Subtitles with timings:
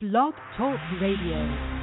[0.00, 1.77] Blog Talk Radio.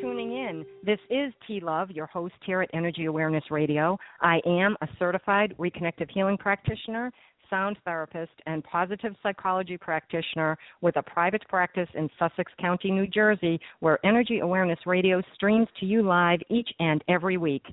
[0.00, 0.64] Tuning in.
[0.84, 3.98] This is T Love, your host here at Energy Awareness Radio.
[4.20, 7.10] I am a certified reconnective healing practitioner,
[7.48, 13.60] sound therapist, and positive psychology practitioner with a private practice in Sussex County, New Jersey,
[13.80, 17.64] where Energy Awareness Radio streams to you live each and every week.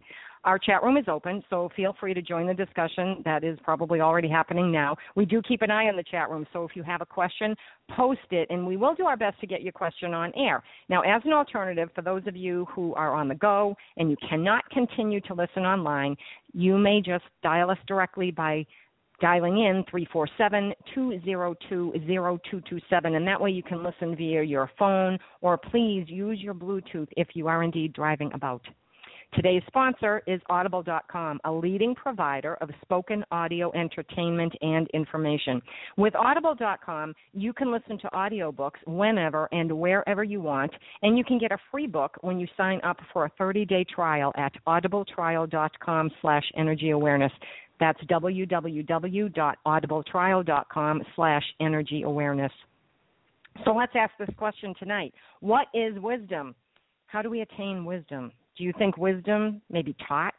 [0.45, 3.21] Our chat room is open, so feel free to join the discussion.
[3.23, 4.97] That is probably already happening now.
[5.15, 7.55] We do keep an eye on the chat room, so if you have a question,
[7.95, 10.61] post it, and we will do our best to get your question on air.
[10.89, 14.17] Now, as an alternative, for those of you who are on the go and you
[14.29, 16.17] cannot continue to listen online,
[16.53, 18.65] you may just dial us directly by
[19.21, 19.85] dialing in
[20.95, 27.07] 347-202-0227 and that way you can listen via your phone or please use your bluetooth
[27.15, 28.61] if you are indeed driving about
[29.35, 35.59] Today's sponsor is Audible.com, a leading provider of spoken audio entertainment and information.
[35.97, 40.71] With Audible.com, you can listen to audiobooks whenever and wherever you want,
[41.01, 44.31] and you can get a free book when you sign up for a 30-day trial
[44.37, 47.31] at audibletrial.com slash energy awareness.
[47.79, 52.51] That's www.audibletrial.com slash energy awareness.
[53.65, 55.11] So let's ask this question tonight.
[55.39, 56.53] What is wisdom?
[57.07, 58.31] How do we attain wisdom?
[58.57, 60.33] Do you think wisdom may be taught?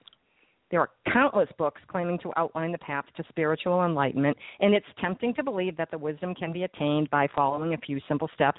[0.71, 5.35] There are countless books claiming to outline the path to spiritual enlightenment, and it's tempting
[5.35, 8.59] to believe that the wisdom can be attained by following a few simple steps.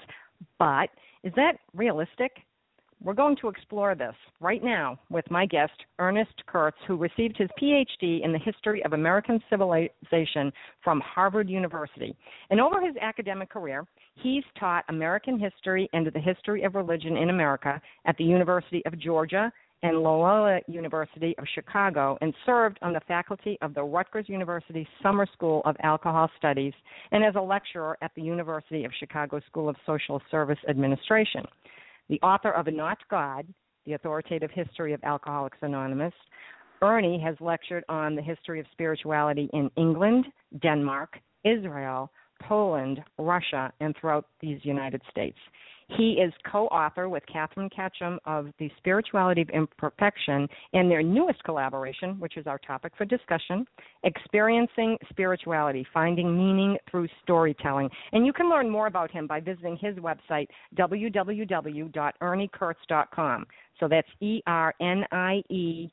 [0.58, 0.88] But
[1.24, 2.32] is that realistic?
[3.02, 7.50] We're going to explore this right now with my guest, Ernest Kurtz, who received his
[7.60, 10.50] PhD in the history of American civilization
[10.82, 12.16] from Harvard University.
[12.48, 13.84] And over his academic career,
[14.22, 18.98] he's taught American history and the history of religion in America at the University of
[18.98, 19.52] Georgia
[19.82, 25.26] and Loyola University of Chicago and served on the faculty of the Rutgers University Summer
[25.32, 26.72] School of Alcohol Studies
[27.12, 31.44] and as a lecturer at the University of Chicago School of Social Service Administration
[32.08, 33.46] the author of Not God,
[33.84, 36.14] The Authoritative History of Alcoholics Anonymous.
[36.82, 40.26] Ernie has lectured on the history of spirituality in England,
[40.62, 42.10] Denmark, Israel,
[42.40, 45.36] Poland, Russia, and throughout these United States.
[45.96, 51.44] He is co author with Katherine Ketcham of The Spirituality of Imperfection and their newest
[51.44, 53.64] collaboration, which is our topic for discussion
[54.02, 57.88] Experiencing Spirituality Finding Meaning Through Storytelling.
[58.12, 63.46] And you can learn more about him by visiting his website, www.erniekurtz.com.
[63.78, 65.90] So that's E R N I E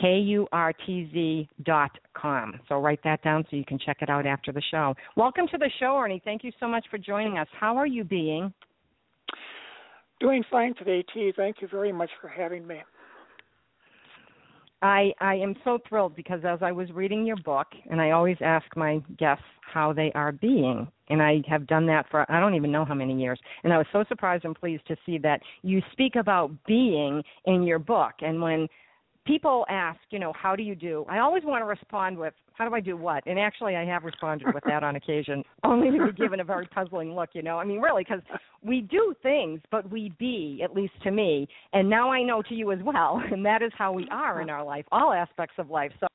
[0.00, 2.58] K U R T Z dot com.
[2.68, 4.94] So write that down so you can check it out after the show.
[5.16, 6.22] Welcome to the show, Ernie.
[6.24, 7.48] Thank you so much for joining us.
[7.58, 8.52] How are you being?
[10.20, 11.32] Doing fine today, T.
[11.36, 12.76] Thank you very much for having me.
[14.80, 18.36] I I am so thrilled because as I was reading your book, and I always
[18.40, 22.54] ask my guests how they are being, and I have done that for I don't
[22.54, 25.40] even know how many years, and I was so surprised and pleased to see that
[25.62, 28.68] you speak about being in your book, and when
[29.26, 31.04] people ask, you know, how do you do?
[31.08, 33.26] I always want to respond with, how do I do what?
[33.26, 36.66] And actually, I have responded with that on occasion, only to be given a very
[36.66, 37.58] puzzling look, you know.
[37.58, 38.22] I mean, really, because
[38.62, 42.54] we do things, but we be, at least to me, and now I know to
[42.54, 45.70] you as well, and that is how we are in our life, all aspects of
[45.70, 45.92] life.
[46.00, 46.06] So,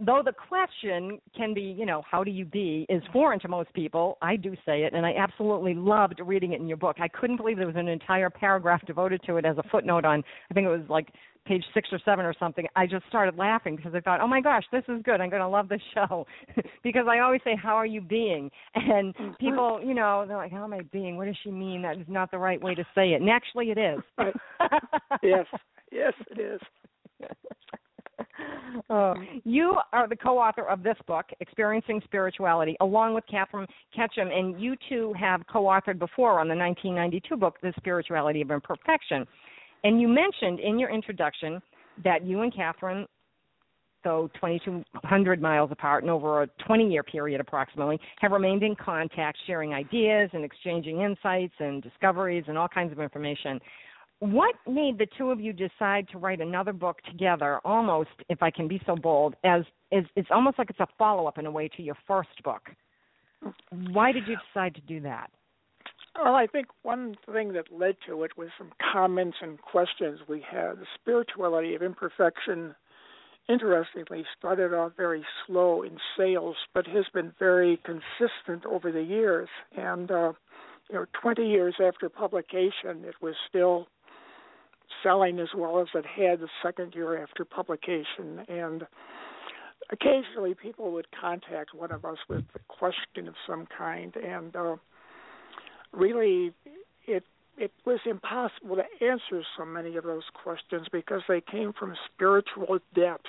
[0.00, 3.72] though the question can be, you know, how do you be, is foreign to most
[3.74, 6.96] people, I do say it, and I absolutely loved reading it in your book.
[7.00, 10.22] I couldn't believe there was an entire paragraph devoted to it as a footnote on,
[10.50, 11.08] I think it was like
[11.48, 14.40] page six or seven or something, I just started laughing because I thought, oh my
[14.40, 15.20] gosh, this is good.
[15.20, 16.26] I'm going to love this show
[16.84, 18.50] because I always say, how are you being?
[18.74, 19.32] And mm-hmm.
[19.34, 21.16] people, you know, they're like, how am I being?
[21.16, 21.82] What does she mean?
[21.82, 23.20] That is not the right way to say it.
[23.20, 24.00] And actually, it is.
[25.22, 25.46] yes,
[25.90, 26.60] yes, it is.
[28.88, 29.14] Uh,
[29.44, 33.66] you are the co-author of this book, Experiencing Spirituality, along with Katherine
[33.96, 39.26] Ketcham, and you two have co-authored before on the 1992 book, The Spirituality of Imperfection.
[39.84, 41.60] And you mentioned in your introduction
[42.04, 43.06] that you and Katherine,
[44.04, 49.38] though 2,200 miles apart and over a 20 year period approximately, have remained in contact,
[49.46, 53.60] sharing ideas and exchanging insights and discoveries and all kinds of information.
[54.20, 58.50] What made the two of you decide to write another book together, almost, if I
[58.50, 61.50] can be so bold, as is it's almost like it's a follow up in a
[61.50, 62.68] way to your first book?
[63.70, 65.30] Why did you decide to do that?
[66.16, 70.40] Well, I think one thing that led to it was some comments and questions we
[70.48, 70.78] had.
[70.78, 72.74] The spirituality of imperfection,
[73.48, 79.48] interestingly, started off very slow in sales, but has been very consistent over the years.
[79.76, 80.32] And, uh,
[80.90, 83.86] you know, 20 years after publication, it was still
[85.02, 88.44] selling as well as it had the second year after publication.
[88.48, 88.86] And
[89.90, 94.16] occasionally people would contact one of us with a question of some kind.
[94.16, 94.76] And, uh,
[95.92, 96.52] really
[97.06, 97.24] it
[97.56, 102.78] it was impossible to answer so many of those questions because they came from spiritual
[102.94, 103.26] depth.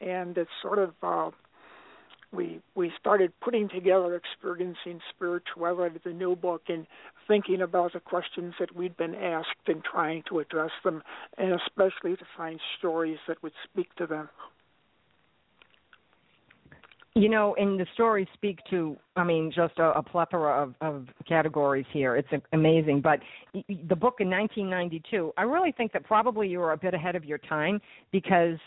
[0.00, 1.30] And it's sort of uh
[2.32, 6.86] we we started putting together experiencing spirituality the new book and
[7.26, 11.02] thinking about the questions that we'd been asked and trying to address them
[11.38, 14.28] and especially to find stories that would speak to them
[17.16, 21.08] you know, and the stories speak to, I mean, just a, a plethora of, of
[21.26, 22.16] categories here.
[22.16, 23.00] It's amazing.
[23.00, 23.18] But
[23.52, 27.24] the book in 1992, I really think that probably you were a bit ahead of
[27.24, 27.80] your time
[28.12, 28.58] because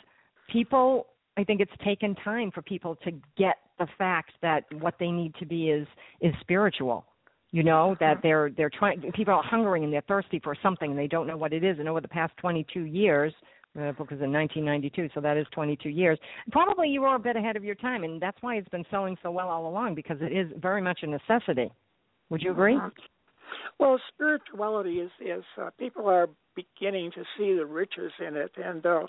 [0.52, 1.08] people,
[1.38, 5.34] I think it's taken time for people to get the fact that what they need
[5.36, 5.88] to be is
[6.22, 7.06] is spiritual.
[7.52, 7.96] You know uh-huh.
[8.02, 9.02] that they're they're trying.
[9.14, 11.80] People are hungering and they're thirsty for something and they don't know what it is.
[11.80, 13.34] And over the past 22 years,
[13.74, 16.20] book is in 1992, so that is 22 years.
[16.52, 19.18] Probably you were a bit ahead of your time, and that's why it's been selling
[19.24, 21.72] so well all along because it is very much a necessity.
[22.30, 22.76] Would you agree?
[22.76, 22.90] Uh-huh.
[23.80, 28.86] Well, spirituality is is uh, people are beginning to see the riches in it, and
[28.86, 29.02] uh,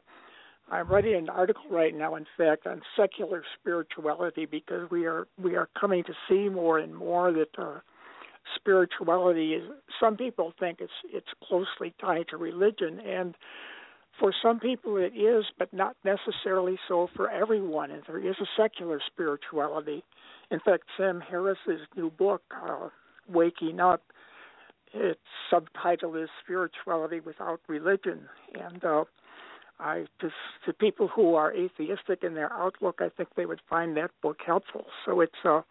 [0.71, 5.57] I'm writing an article right now, in fact, on secular spirituality because we are we
[5.57, 7.81] are coming to see more and more that uh,
[8.57, 9.63] spirituality is.
[10.01, 13.35] Some people think it's it's closely tied to religion, and
[14.19, 17.91] for some people it is, but not necessarily so for everyone.
[17.91, 20.05] And there is a secular spirituality.
[20.51, 22.89] In fact, Sam Harris's new book, uh,
[23.29, 24.03] Waking Up,
[24.93, 28.29] its subtitle is Spirituality Without Religion.
[28.55, 29.05] And uh,
[29.81, 30.31] I to,
[30.67, 34.39] to people who are atheistic in their outlook, I think they would find that book
[34.47, 34.87] helpful.
[35.05, 35.63] So it's uh,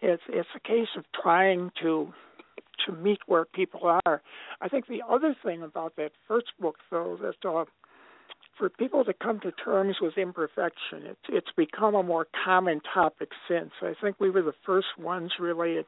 [0.00, 2.12] it's it's a case of trying to
[2.86, 4.22] to meet where people are.
[4.60, 7.64] I think the other thing about that first book, though, that uh,
[8.58, 13.30] for people to come to terms with imperfection, it's it's become a more common topic
[13.48, 13.70] since.
[13.82, 15.86] I think we were the first ones really at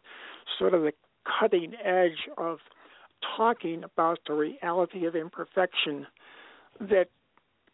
[0.58, 0.92] sort of the
[1.40, 2.58] cutting edge of
[3.36, 6.06] talking about the reality of imperfection
[6.80, 7.06] that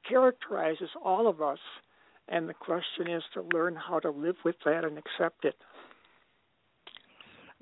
[0.09, 1.59] characterizes all of us,
[2.29, 5.57] and the question is to learn how to live with that and accept it.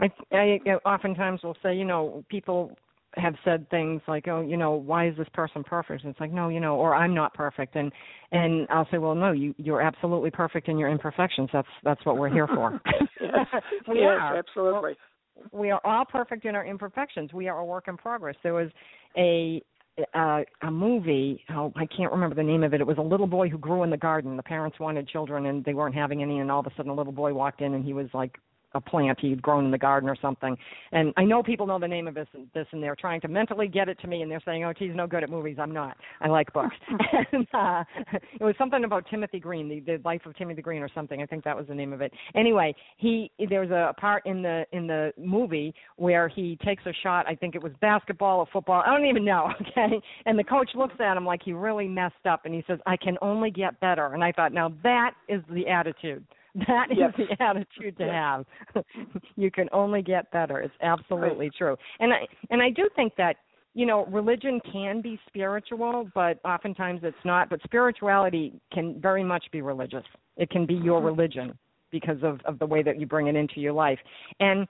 [0.00, 2.76] I, I oftentimes will say, you know, people
[3.16, 6.32] have said things like, "Oh, you know, why is this person perfect?" And it's like,
[6.32, 7.90] "No, you know," or "I'm not perfect," and
[8.32, 11.48] and I'll say, "Well, no, you you're absolutely perfect in your imperfections.
[11.52, 12.80] That's that's what we're here for."
[13.20, 13.46] yes,
[13.88, 14.36] we yes, are.
[14.36, 14.96] absolutely.
[15.52, 17.32] We are all perfect in our imperfections.
[17.32, 18.36] We are a work in progress.
[18.42, 18.68] There was
[19.16, 19.62] a
[20.14, 21.42] uh, a movie.
[21.50, 22.80] Oh, I can't remember the name of it.
[22.80, 24.36] It was a little boy who grew in the garden.
[24.36, 26.38] The parents wanted children, and they weren't having any.
[26.38, 28.38] And all of a sudden, a little boy walked in, and he was like
[28.74, 30.56] a plant he'd grown in the garden or something.
[30.92, 33.68] And I know people know the name of this this and they're trying to mentally
[33.68, 35.56] get it to me and they're saying, "Oh, he's no good at movies.
[35.60, 35.96] I'm not.
[36.20, 36.76] I like books."
[37.32, 40.88] and uh it was something about Timothy Green, the the life of Timothy Green or
[40.94, 41.22] something.
[41.22, 42.12] I think that was the name of it.
[42.34, 47.26] Anyway, he there's a part in the in the movie where he takes a shot,
[47.28, 48.82] I think it was basketball or football.
[48.84, 50.00] I don't even know, okay?
[50.26, 52.96] And the coach looks at him like he really messed up and he says, "I
[52.96, 56.24] can only get better." And I thought, "Now that is the attitude."
[56.66, 57.12] That is yes.
[57.16, 58.44] the attitude to yes.
[58.74, 58.84] have.
[59.36, 60.60] you can only get better.
[60.60, 61.54] It's absolutely right.
[61.56, 61.76] true.
[62.00, 63.36] And I and I do think that
[63.74, 67.50] you know religion can be spiritual, but oftentimes it's not.
[67.50, 70.04] But spirituality can very much be religious.
[70.36, 71.06] It can be your mm-hmm.
[71.06, 71.58] religion
[71.90, 73.98] because of of the way that you bring it into your life.
[74.40, 74.66] And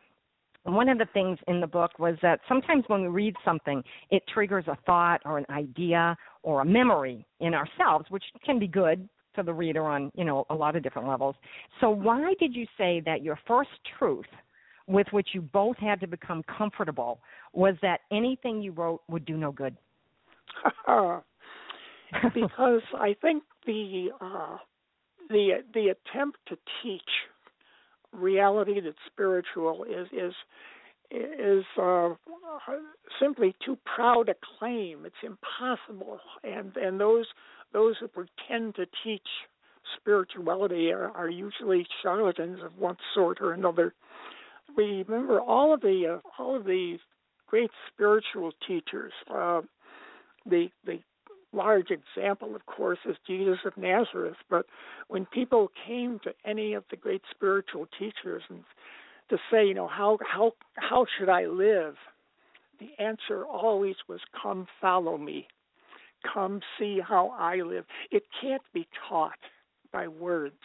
[0.64, 4.22] one of the things in the book was that sometimes when we read something, it
[4.32, 9.08] triggers a thought or an idea or a memory in ourselves, which can be good
[9.36, 11.34] to the reader on you know a lot of different levels.
[11.80, 14.26] So why did you say that your first truth,
[14.86, 17.20] with which you both had to become comfortable,
[17.52, 19.76] was that anything you wrote would do no good?
[22.34, 24.56] because I think the uh,
[25.28, 27.02] the the attempt to teach
[28.12, 30.34] reality that's spiritual is is
[31.10, 32.10] is uh,
[33.20, 35.04] simply too proud a claim.
[35.04, 37.26] It's impossible, and and those
[37.72, 39.26] those who pretend to teach
[39.96, 43.94] spirituality are, are usually charlatans of one sort or another.
[44.76, 46.98] We remember all of the uh, all of the
[47.46, 49.12] great spiritual teachers.
[49.28, 49.62] Uh,
[50.46, 51.00] the the
[51.52, 54.36] large example, of course, is Jesus of Nazareth.
[54.48, 54.66] But
[55.08, 58.62] when people came to any of the great spiritual teachers and
[59.30, 61.96] to say, you know, how how how should I live?
[62.78, 65.46] The answer always was, "Come, follow me."
[66.22, 67.84] come see how I live.
[68.10, 69.38] It can't be taught
[69.92, 70.60] by words.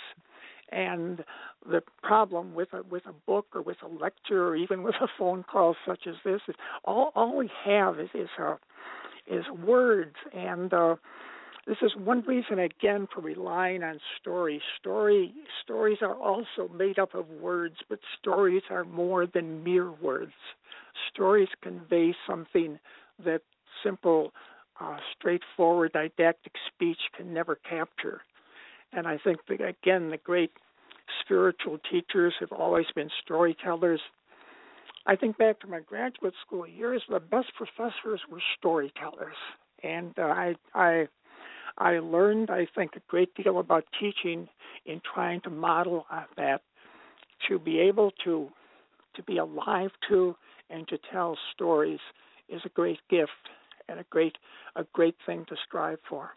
[0.72, 1.24] And
[1.70, 5.08] the problem with a with a book or with a lecture or even with a
[5.18, 8.56] phone call such as this is all all we have is is uh,
[9.28, 10.96] is words and uh,
[11.68, 14.62] this is one reason again for relying on stories.
[14.80, 20.34] Story stories are also made up of words, but stories are more than mere words.
[21.12, 22.80] Stories convey something
[23.24, 23.42] that
[23.84, 24.32] simple
[24.80, 28.22] uh, straightforward didactic speech can never capture.
[28.94, 30.52] And I think that again, the great
[31.22, 34.02] spiritual teachers have always been storytellers.
[35.08, 39.36] I think back to my graduate school years, the best professors were storytellers,
[39.84, 41.08] and uh, I I
[41.78, 44.48] I learned I think a great deal about teaching
[44.86, 46.06] in trying to model
[46.38, 46.62] that
[47.50, 48.50] to be able to
[49.16, 50.36] to be alive to
[50.70, 52.00] and to tell stories
[52.50, 53.32] is a great gift
[53.90, 54.38] and a great
[54.76, 56.32] a great thing to strive for.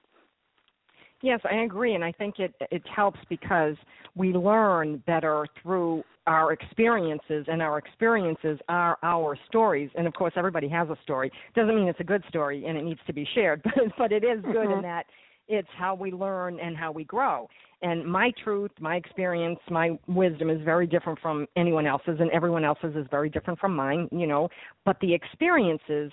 [1.20, 3.76] Yes, I agree, and I think it it helps because
[4.14, 9.90] we learn better through our experiences, and our experiences are our stories.
[9.96, 11.32] And of course, everybody has a story.
[11.54, 14.22] Doesn't mean it's a good story and it needs to be shared, but but it
[14.24, 14.74] is good mm-hmm.
[14.74, 15.06] in that
[15.48, 17.48] it's how we learn and how we grow.
[17.80, 22.64] And my truth, my experience, my wisdom is very different from anyone else's, and everyone
[22.64, 24.08] else's is very different from mine.
[24.10, 24.48] You know,
[24.84, 26.12] but the experiences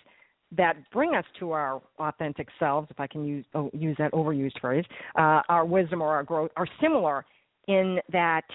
[0.51, 4.59] that bring us to our authentic selves, if I can use oh, use that overused
[4.61, 4.85] phrase,
[5.17, 7.25] uh, our wisdom or our growth are similar
[7.67, 8.45] in that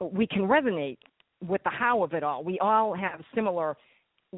[0.00, 0.98] we can resonate
[1.46, 2.44] with the how of it all.
[2.44, 3.76] We all have similar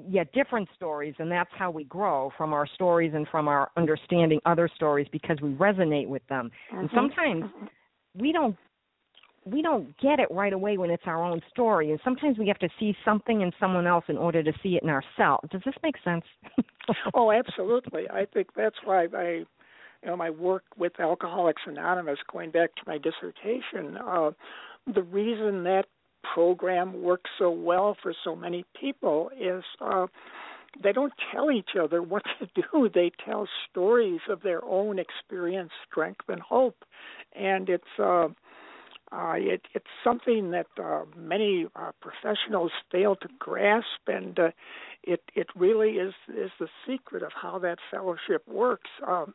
[0.08, 4.40] yet different stories and that's how we grow from our stories and from our understanding
[4.46, 6.50] other stories because we resonate with them.
[6.68, 6.80] Mm-hmm.
[6.80, 7.44] and sometimes
[8.14, 8.56] we don't
[9.44, 12.58] we don't get it right away when it's our own story and sometimes we have
[12.58, 15.49] to see something in someone else in order to see it in ourselves.
[15.50, 16.25] Does this make sense?
[17.14, 18.11] Oh absolutely.
[18.11, 19.44] I think that's why i
[20.02, 24.30] you know my work with alcoholics anonymous going back to my dissertation uh
[24.92, 25.84] the reason that
[26.35, 30.07] program works so well for so many people is uh,
[30.83, 32.88] they don't tell each other what to do.
[32.93, 36.85] They tell stories of their own experience, strength, and hope,
[37.35, 38.29] and it's uh,
[39.12, 44.50] uh, it, it's something that uh, many uh, professionals fail to grasp, and uh,
[45.02, 48.88] it it really is is the secret of how that fellowship works.
[49.07, 49.35] Um,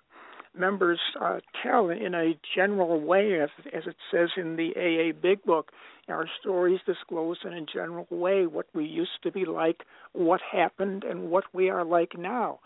[0.59, 5.43] members uh, tell in a general way, as, as it says in the AA Big
[5.43, 5.71] Book.
[6.09, 9.83] Our stories disclose in a general way what we used to be like,
[10.13, 12.59] what happened, and what we are like now.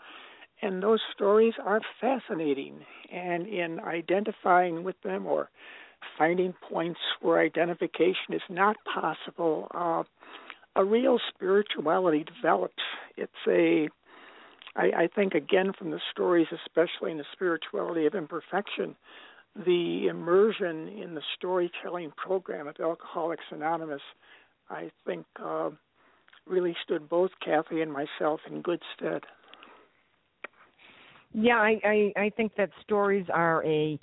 [0.60, 2.80] And those stories are fascinating.
[3.12, 5.50] And in identifying with them or
[6.16, 10.04] finding points where identification is not possible, uh,
[10.76, 12.82] a real spirituality develops.
[13.16, 13.88] It's a
[14.76, 18.96] I, I think again from the stories, especially in the spirituality of imperfection,
[19.54, 24.00] the immersion in the storytelling program of Alcoholics Anonymous,
[24.70, 25.70] I think uh,
[26.46, 29.22] really stood both Kathy and myself in good stead.
[31.34, 33.98] Yeah, I, I, I think that stories are a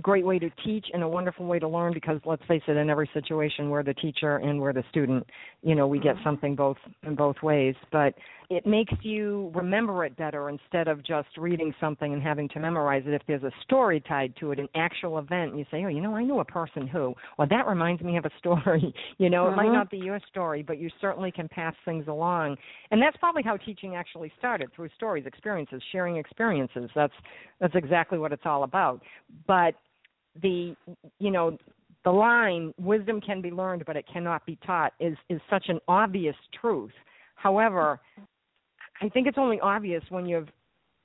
[0.00, 2.88] great way to teach and a wonderful way to learn because let's face it in
[2.88, 5.26] every situation we're the teacher and we're the student
[5.62, 6.24] you know we get mm-hmm.
[6.24, 8.14] something both in both ways but
[8.50, 13.04] it makes you remember it better instead of just reading something and having to memorize
[13.06, 15.88] it if there's a story tied to it an actual event and you say oh
[15.88, 17.14] you know i knew a person who.
[17.38, 18.92] Well that reminds me of a story.
[19.18, 19.74] You know it might mm-hmm.
[19.74, 22.56] not be your story but you certainly can pass things along.
[22.90, 26.90] And that's probably how teaching actually started through stories experiences sharing experiences.
[26.94, 27.14] That's
[27.60, 29.00] that's exactly what it's all about.
[29.46, 29.74] But
[30.42, 30.74] the
[31.20, 31.56] you know
[32.04, 35.78] the line wisdom can be learned but it cannot be taught is is such an
[35.86, 36.92] obvious truth.
[37.36, 38.00] However
[39.00, 40.48] i think it's only obvious when you've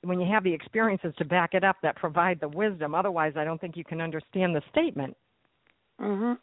[0.02, 2.94] when you have the experiences to back it up that provide the wisdom.
[2.94, 5.16] Otherwise i don't think you can understand the statement.
[6.00, 6.38] Mhm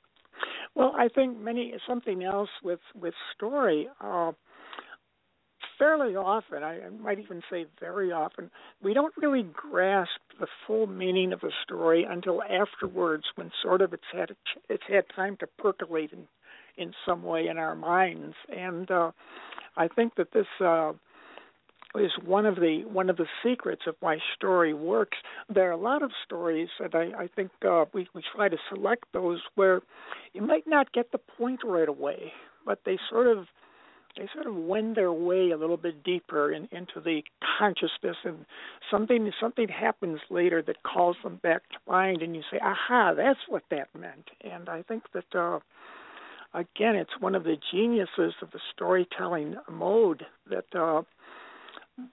[0.76, 4.32] well i think many something else with with story uh
[5.78, 8.50] fairly often, I might even say very often,
[8.82, 13.94] we don't really grasp the full meaning of a story until afterwards, when sort of
[13.94, 14.32] it's had
[14.70, 16.28] it's had time to percolate in
[16.78, 18.36] in some way in our minds.
[18.50, 19.12] And uh,
[19.78, 20.94] I think that this uh,
[21.96, 25.18] is one of the one of the secrets of why story works.
[25.54, 28.58] There are a lot of stories that I, I think uh, we we try to
[28.70, 29.82] select those where
[30.34, 32.34] you might not get the point right away,
[32.66, 33.46] but they sort of
[34.18, 37.24] they sort of wend their way a little bit deeper in, into the
[37.58, 38.46] consciousness, and
[38.92, 43.40] something something happens later that calls them back to mind, and you say, "Aha, that's
[43.48, 45.60] what that meant." And I think that uh,
[46.54, 51.02] again, it's one of the geniuses of the storytelling mode that uh,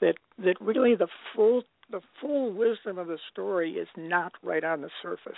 [0.01, 4.81] that that really the full the full wisdom of the story is not right on
[4.81, 5.33] the surface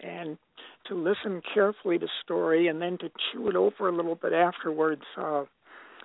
[0.00, 0.36] and
[0.86, 5.02] to listen carefully to story and then to chew it over a little bit afterwards
[5.16, 5.44] uh,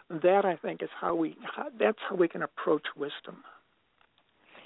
[0.10, 3.44] that I think is how we how, that's how we can approach wisdom.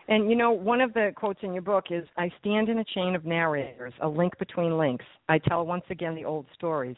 [0.08, 2.84] And you know, one of the quotes in your book is I stand in a
[2.84, 5.06] chain of narrators, a link between links.
[5.30, 6.97] I tell once again the old stories.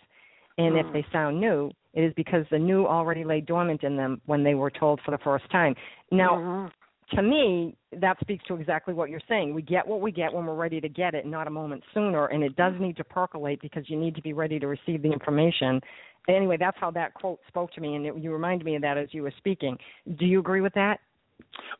[0.57, 0.85] And mm.
[0.85, 4.43] if they sound new, it is because the new already lay dormant in them when
[4.43, 5.75] they were told for the first time.
[6.11, 7.15] Now, mm-hmm.
[7.15, 9.53] to me, that speaks to exactly what you're saying.
[9.53, 12.27] We get what we get when we're ready to get it, not a moment sooner.
[12.27, 15.11] And it does need to percolate because you need to be ready to receive the
[15.11, 15.81] information
[16.27, 18.97] anyway, that's how that quote spoke to me, and it, you reminded me of that
[18.97, 19.77] as you were speaking.
[20.17, 20.99] Do you agree with that?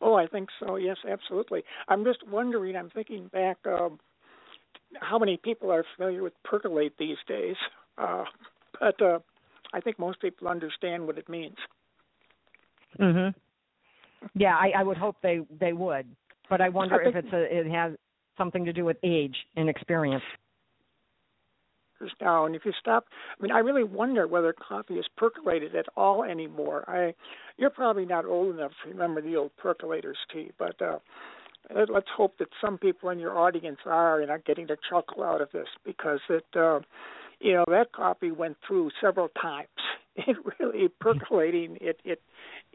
[0.02, 0.76] Oh, I think so.
[0.76, 1.64] Yes, absolutely.
[1.88, 2.76] I'm just wondering.
[2.76, 3.58] I'm thinking back.
[3.66, 4.00] Um,
[5.00, 7.56] how many people are familiar with percolate these days?
[7.96, 8.24] Uh,
[8.80, 9.20] but uh,
[9.74, 11.58] I think most people understand what it means.
[13.00, 13.34] Mhm.
[14.36, 16.08] Yeah, I, I would hope they they would,
[16.50, 17.94] but I wonder I if it's a it has
[18.38, 20.24] something to do with age and experience
[22.22, 22.46] now.
[22.46, 23.06] And if you stop,
[23.38, 26.84] I mean, I really wonder whether coffee is percolated at all anymore.
[26.88, 27.14] I,
[27.58, 31.00] you're probably not old enough to remember the old percolators T, but uh,
[31.90, 35.42] let's hope that some people in your audience are and are getting a chuckle out
[35.42, 36.80] of this because it, uh,
[37.44, 39.68] you know, that coffee went through several times.
[40.16, 41.80] It really percolating.
[41.82, 42.22] It it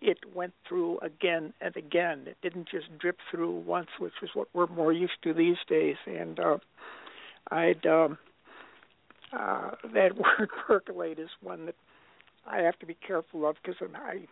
[0.02, 2.24] it went through again and again.
[2.26, 5.94] It didn't just drip through once, which is what we're more used to these days.
[6.04, 6.58] And uh,
[7.52, 8.18] I'd um,
[9.32, 11.76] uh, that word percolate is one that
[12.44, 14.26] I have to be careful of because I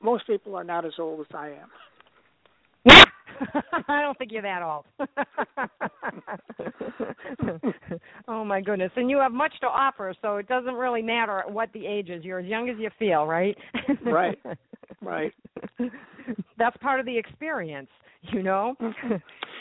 [0.00, 1.70] most people are not as old as I am.
[3.88, 4.84] I don't think you're that old.
[8.28, 8.92] oh my goodness.
[8.96, 12.24] And you have much to offer, so it doesn't really matter what the age is.
[12.24, 13.56] You're as young as you feel, right?
[14.04, 14.38] right.
[15.02, 15.32] Right.
[16.58, 17.90] That's part of the experience,
[18.32, 18.74] you know.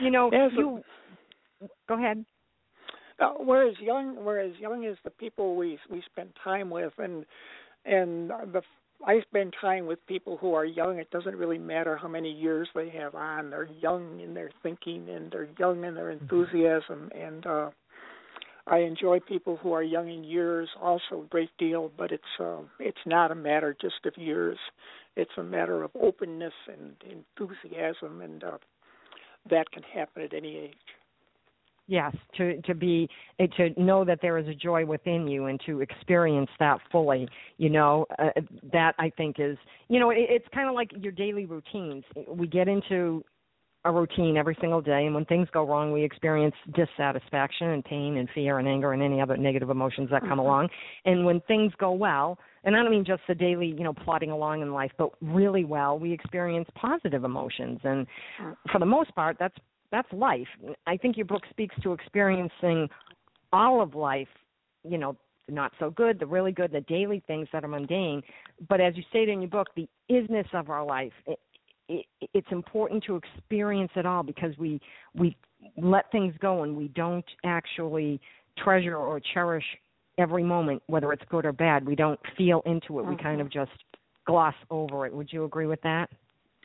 [0.02, 0.82] you know, you
[1.88, 2.26] go ahead.
[3.20, 6.94] Uh, we're as young we're as young as the people we we spend time with
[6.98, 7.26] and
[7.86, 8.62] and the
[9.06, 11.00] I spend time with people who are young.
[11.00, 13.50] It doesn't really matter how many years they have on.
[13.50, 16.24] They're young in their thinking and they're young in their mm-hmm.
[16.24, 17.10] enthusiasm.
[17.14, 17.70] And uh,
[18.68, 21.92] I enjoy people who are young in years also a great deal.
[21.96, 24.58] But it's uh, it's not a matter just of years.
[25.16, 28.58] It's a matter of openness and enthusiasm, and uh,
[29.50, 30.76] that can happen at any age
[31.88, 33.08] yes to to be
[33.40, 37.28] eh, to know that there is a joy within you and to experience that fully
[37.58, 38.30] you know uh,
[38.72, 42.04] that i think is you know it, it's kind of like your daily routines.
[42.28, 43.24] We get into
[43.84, 48.18] a routine every single day and when things go wrong we experience dissatisfaction and pain
[48.18, 50.40] and fear and anger and any other negative emotions that come mm-hmm.
[50.40, 50.70] along.
[51.06, 54.32] And when things go well and i don't mean just the daily you know plodding
[54.32, 57.80] along in life but really well we experience positive emotions.
[57.84, 58.08] And
[58.72, 59.56] for the most part that's
[59.92, 60.48] that's life.
[60.88, 62.90] I think your book speaks to experiencing
[63.54, 64.28] all of life,
[64.84, 65.16] you know,
[65.48, 68.22] the not so good, the really good, the daily things that are mundane.
[68.68, 71.40] But as you state in your book, the isness of our life, it,
[71.88, 74.82] it, it's important to experience it all because we
[75.14, 75.38] we
[75.78, 78.20] let things go and we don't actually
[78.58, 79.66] treasure or cherish
[80.18, 81.86] every moment, whether it's good or bad.
[81.86, 83.04] We don't feel into it.
[83.04, 83.10] Mm-hmm.
[83.12, 83.72] We kind of just
[84.26, 85.14] gloss over it.
[85.14, 86.10] Would you agree with that?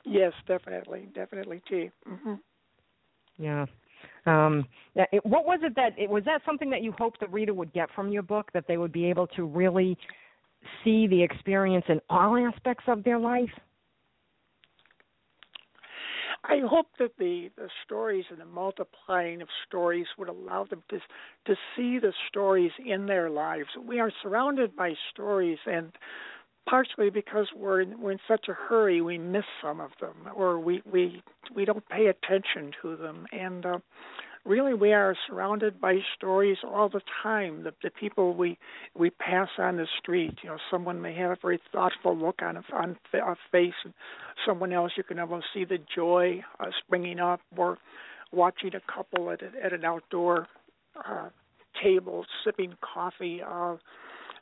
[0.04, 1.90] Yes, definitely, definitely, T.
[2.09, 2.35] Mm-hmm.
[3.40, 3.64] Yeah.
[4.26, 7.55] Um, it, what was it that it was that something that you hoped the reader
[7.55, 9.96] would get from your book that they would be able to really
[10.85, 13.48] see the experience in all aspects of their life?
[16.44, 20.98] I hope that the, the stories and the multiplying of stories would allow them to
[21.46, 23.68] to see the stories in their lives.
[23.87, 25.92] We are surrounded by stories, and
[26.70, 30.61] partially because we're in, we're in such a hurry, we miss some of them, or
[30.61, 31.22] we we
[31.54, 33.78] we don't pay attention to them, and uh,
[34.44, 37.64] really we are surrounded by stories all the time.
[37.64, 38.56] The, the people we
[38.94, 42.56] we pass on the street, you know, someone may have a very thoughtful look on
[42.56, 43.92] a, on a face, and
[44.46, 47.78] someone else you can almost see the joy uh, springing up, or
[48.33, 50.46] watching a couple at a, at an outdoor
[51.04, 51.28] uh,
[51.83, 53.40] table sipping coffee.
[53.44, 53.76] Uh,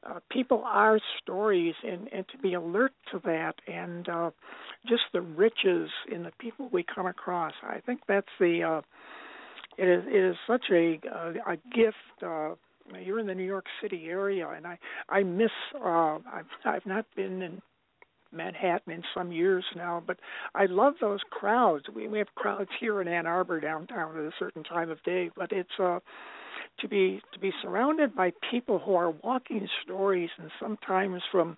[0.07, 4.31] uh, people are stories, and and to be alert to that, and uh,
[4.89, 7.53] just the riches in the people we come across.
[7.63, 8.63] I think that's the.
[8.63, 8.83] Uh,
[9.77, 11.97] it is it is such a uh, a gift.
[12.23, 12.55] Uh,
[13.03, 15.51] you're in the New York City area, and I I miss.
[15.75, 17.63] Uh, I've I've not been in
[18.33, 20.19] Manhattan in some years now, but
[20.55, 21.85] I love those crowds.
[21.95, 25.31] We we have crowds here in Ann Arbor downtown at a certain time of day,
[25.37, 26.01] but it's uh
[26.81, 31.57] to be to be surrounded by people who are walking stories and sometimes from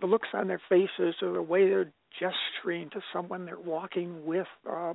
[0.00, 4.46] the looks on their faces or the way they're gesturing to someone they're walking with
[4.70, 4.94] uh,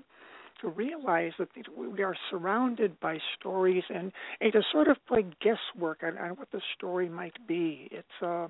[0.61, 6.03] to realize that we are surrounded by stories and, and to sort of play guesswork
[6.03, 7.89] on, on what the story might be.
[7.91, 8.47] It's uh,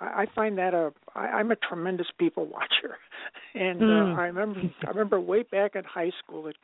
[0.00, 2.98] I find that a I, I'm a tremendous people watcher,
[3.54, 4.20] and uh, hmm.
[4.20, 6.56] I remember I remember way back in high school that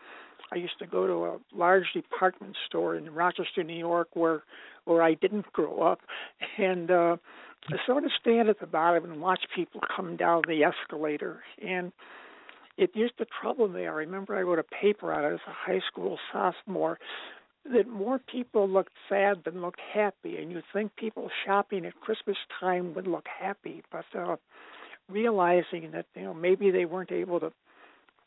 [0.52, 4.42] I used to go to a large department store in Rochester, New York, where
[4.84, 6.00] where I didn't grow up,
[6.58, 7.16] and uh,
[7.68, 11.92] I sort of stand at the bottom and watch people come down the escalator, and
[12.78, 13.82] it used to trouble me.
[13.82, 16.98] I remember I wrote a paper on it as a high school sophomore
[17.70, 22.38] that more people looked sad than looked happy, and you'd think people shopping at Christmas
[22.58, 24.36] time would look happy, but uh,
[25.10, 27.52] realizing that you know maybe they weren't able to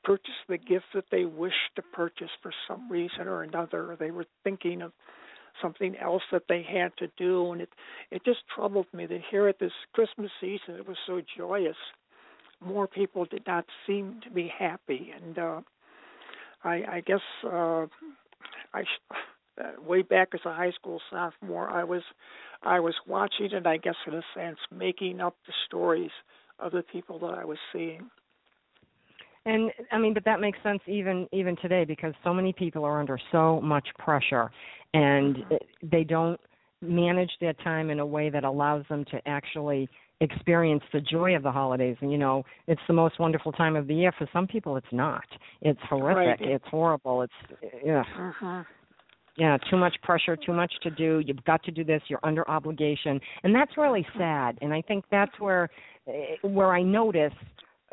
[0.04, 4.12] purchase the gift that they wished to purchase for some reason or another, or they
[4.12, 4.92] were thinking of
[5.62, 7.70] something else that they had to do, and it
[8.12, 11.78] it just troubled me that here at this Christmas season it was so joyous.
[12.60, 15.62] More people did not seem to be happy, and uh,
[16.64, 17.86] I, I guess uh,
[18.74, 18.84] I
[19.62, 22.02] uh, way back as a high school sophomore, I was
[22.64, 26.12] I was watching and I guess in a sense making up the stories
[26.60, 28.10] of the people that I was seeing.
[29.46, 33.00] And I mean, but that makes sense even even today because so many people are
[33.00, 34.50] under so much pressure,
[34.94, 35.56] and mm-hmm.
[35.92, 36.40] they don't
[36.82, 39.90] manage their time in a way that allows them to actually
[40.22, 43.88] experience the joy of the holidays and you know it's the most wonderful time of
[43.88, 45.24] the year for some people it's not
[45.62, 46.50] it's horrific right.
[46.50, 47.34] it's horrible it's
[47.84, 48.64] yeah uh-huh.
[49.38, 51.22] yeah, too much pressure, too much to do.
[51.26, 52.02] You've got to do this.
[52.08, 54.60] You're under obligation, and that's really sad.
[54.62, 55.70] And I think that's where
[56.08, 57.34] eh, where I notice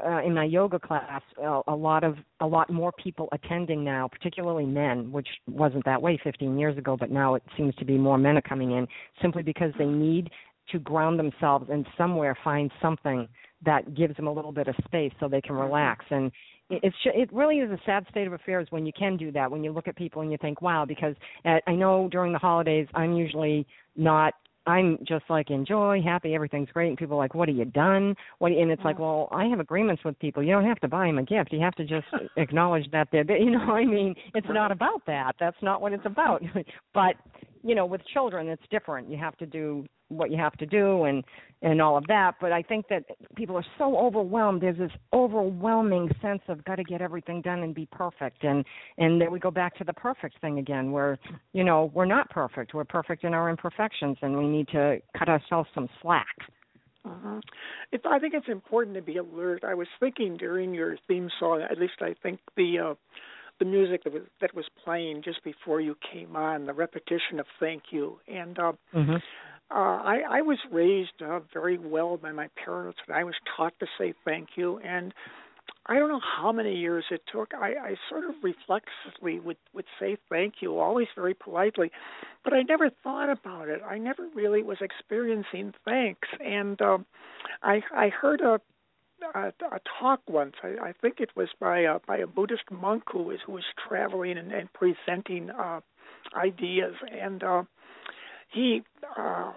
[0.05, 4.09] uh, in my yoga class uh, a lot of a lot more people attending now,
[4.09, 7.97] particularly men, which wasn't that way 15 years ago, but now it seems to be
[7.97, 8.87] more men are coming in
[9.21, 10.31] simply because they need
[10.71, 13.29] to ground themselves and somewhere find something
[13.65, 15.65] that gives them a little bit of space so they can mm-hmm.
[15.65, 16.31] relax and
[16.71, 19.65] it's it really is a sad state of affairs when you can do that when
[19.65, 22.87] you look at people and you think wow because uh, i know during the holidays
[22.95, 24.35] i'm usually not
[24.67, 28.15] I'm just like enjoy, happy, everything's great, and people are like, "What have you done?"
[28.39, 28.53] What?
[28.53, 30.43] And it's like, well, I have agreements with people.
[30.43, 31.53] You don't have to buy them a gift.
[31.53, 35.37] You have to just acknowledge that they're, you know, I mean, it's not about that.
[35.41, 36.43] That's not what it's about.
[36.95, 37.15] but
[37.63, 39.11] you know, with children, it's different.
[39.11, 41.25] You have to do what you have to do and
[41.63, 43.05] and all of that but i think that
[43.37, 47.75] people are so overwhelmed there's this overwhelming sense of got to get everything done and
[47.75, 48.65] be perfect and
[48.99, 51.17] and then we go back to the perfect thing again where
[51.53, 55.29] you know we're not perfect we're perfect in our imperfections and we need to cut
[55.29, 56.27] ourselves some slack
[57.03, 57.41] uh-huh.
[57.93, 59.65] It's, I think it's important to be alert.
[59.65, 62.95] I was thinking during your theme song, at least I think the uh,
[63.61, 67.47] the music that was that was playing just before you came on, the repetition of
[67.61, 69.17] "Thank You," and uh, mm-hmm.
[69.73, 73.73] Uh, I, I was raised uh, very well by my parents, and I was taught
[73.79, 74.79] to say thank you.
[74.79, 75.15] And
[75.87, 77.53] I don't know how many years it took.
[77.55, 81.93] I, I sort of reflexively would would say thank you, always very politely,
[82.43, 83.81] but I never thought about it.
[83.89, 86.29] I never really was experiencing thanks.
[86.45, 87.07] And um,
[87.63, 88.61] I I heard a
[89.35, 90.55] a, a talk once.
[90.63, 93.65] I, I think it was by a, by a Buddhist monk who was who was
[93.89, 95.81] traveling and, and presenting uh,
[96.37, 97.63] ideas, and uh,
[98.53, 98.83] he
[99.19, 99.53] uh,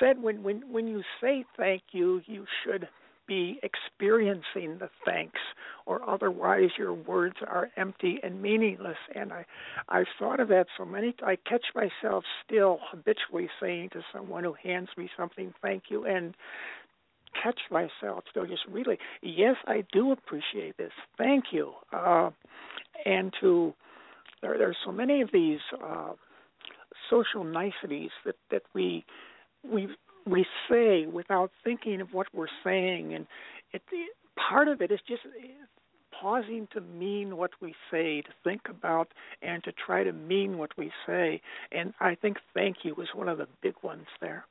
[0.00, 2.88] said when when when you say thank you, you should
[3.26, 5.38] be experiencing the thanks,
[5.84, 8.96] or otherwise your words are empty and meaningless.
[9.14, 9.44] And I,
[9.90, 11.14] I've thought of that so many.
[11.22, 16.34] I catch myself still habitually saying to someone who hands me something, "Thank you," and
[17.42, 20.92] catch myself still just really, yes, I do appreciate this.
[21.16, 21.72] Thank you.
[21.92, 22.30] Uh,
[23.04, 23.74] and to
[24.42, 25.60] there, there's so many of these.
[25.82, 26.12] Uh,
[27.10, 29.04] social niceties that that we
[29.64, 29.88] we
[30.26, 33.26] we say without thinking of what we're saying, and
[33.72, 35.22] it, it part of it is just
[36.20, 39.08] pausing to mean what we say, to think about
[39.42, 41.40] and to try to mean what we say.
[41.70, 44.44] And I think thank you is one of the big ones there.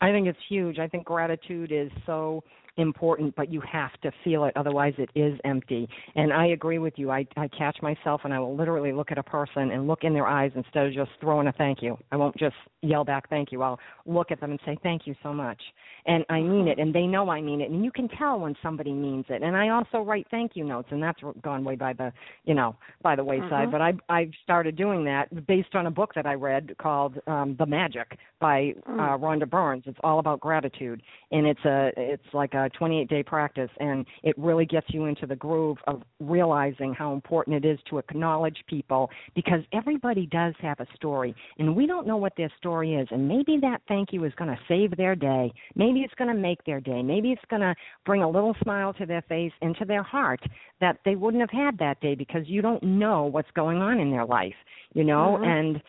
[0.00, 0.78] I think it's huge.
[0.78, 2.42] I think gratitude is so
[2.76, 5.88] important, but you have to feel it, otherwise it is empty.
[6.14, 7.10] And I agree with you.
[7.10, 10.12] I I catch myself and I will literally look at a person and look in
[10.12, 11.96] their eyes instead of just throwing a thank you.
[12.12, 13.62] I won't just yell back thank you.
[13.62, 15.60] I'll look at them and say thank you so much.
[16.06, 18.54] And I mean it and they know I mean it and you can tell when
[18.62, 19.42] somebody means it.
[19.42, 22.12] And I also write thank you notes and that's gone way by the,
[22.44, 23.70] you know, by the wayside, mm-hmm.
[23.72, 27.56] but I I've started doing that based on a book that I read called um
[27.58, 29.20] The Magic by uh mm.
[29.20, 29.84] Rhonda Burns.
[29.86, 34.36] It's all about gratitude and it's a it's like a 28 day practice and it
[34.38, 39.10] really gets you into the groove of realizing how important it is to acknowledge people
[39.34, 43.26] because everybody does have a story and we don't know what their story is and
[43.26, 45.52] maybe that thank you is going to save their day.
[45.74, 47.02] Maybe it's going to make their day.
[47.02, 47.74] Maybe it's going to
[48.04, 50.40] bring a little smile to their face and to their heart
[50.80, 54.10] that they wouldn't have had that day because you don't know what's going on in
[54.10, 54.54] their life
[54.96, 55.38] you know?
[55.40, 55.44] Mm-hmm.
[55.44, 55.82] and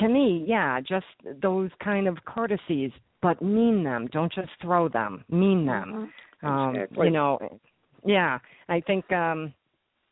[0.00, 1.04] to me, yeah, just
[1.42, 2.90] those kind of courtesies
[3.22, 4.08] but mean them.
[4.12, 5.24] Don't just throw them.
[5.28, 6.12] Mean them.
[6.42, 6.46] Mm-hmm.
[6.46, 7.06] Um, exactly.
[7.06, 7.60] You know,
[8.04, 8.38] yeah.
[8.68, 9.52] I think um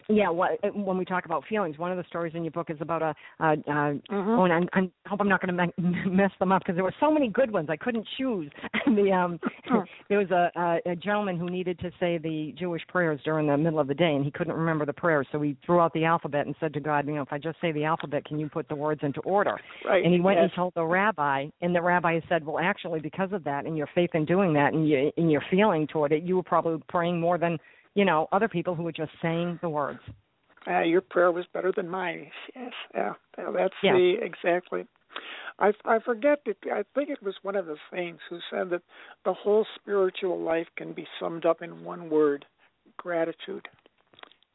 [0.08, 2.76] yeah, what, when we talk about feelings, one of the stories in your book is
[2.80, 3.14] about a.
[3.40, 4.30] a mm-hmm.
[4.36, 6.76] Oh, and I'm, I'm, I hope I'm not going to me- mess them up because
[6.76, 7.68] there were so many good ones.
[7.70, 8.50] I couldn't choose.
[8.86, 9.40] the um,
[10.08, 13.56] there was a, a, a gentleman who needed to say the Jewish prayers during the
[13.56, 16.04] middle of the day, and he couldn't remember the prayers, so he threw out the
[16.04, 18.48] alphabet and said to God, you know, if I just say the alphabet, can you
[18.48, 19.58] put the words into order?
[19.84, 20.04] Right.
[20.04, 20.44] And he went yes.
[20.44, 23.88] and told the rabbi, and the rabbi said, well, actually, because of that, and your
[23.94, 27.20] faith in doing that, and your in your feeling toward it, you were probably praying
[27.20, 27.58] more than
[27.96, 30.00] you know other people who were just saying the words
[30.68, 32.30] uh, your prayer was better than mine.
[32.54, 33.92] Yes, yeah, that's yeah.
[33.92, 34.86] the exactly.
[35.58, 36.58] I I forget it.
[36.72, 38.82] I think it was one of the saints who said that
[39.24, 42.44] the whole spiritual life can be summed up in one word:
[42.96, 43.68] gratitude.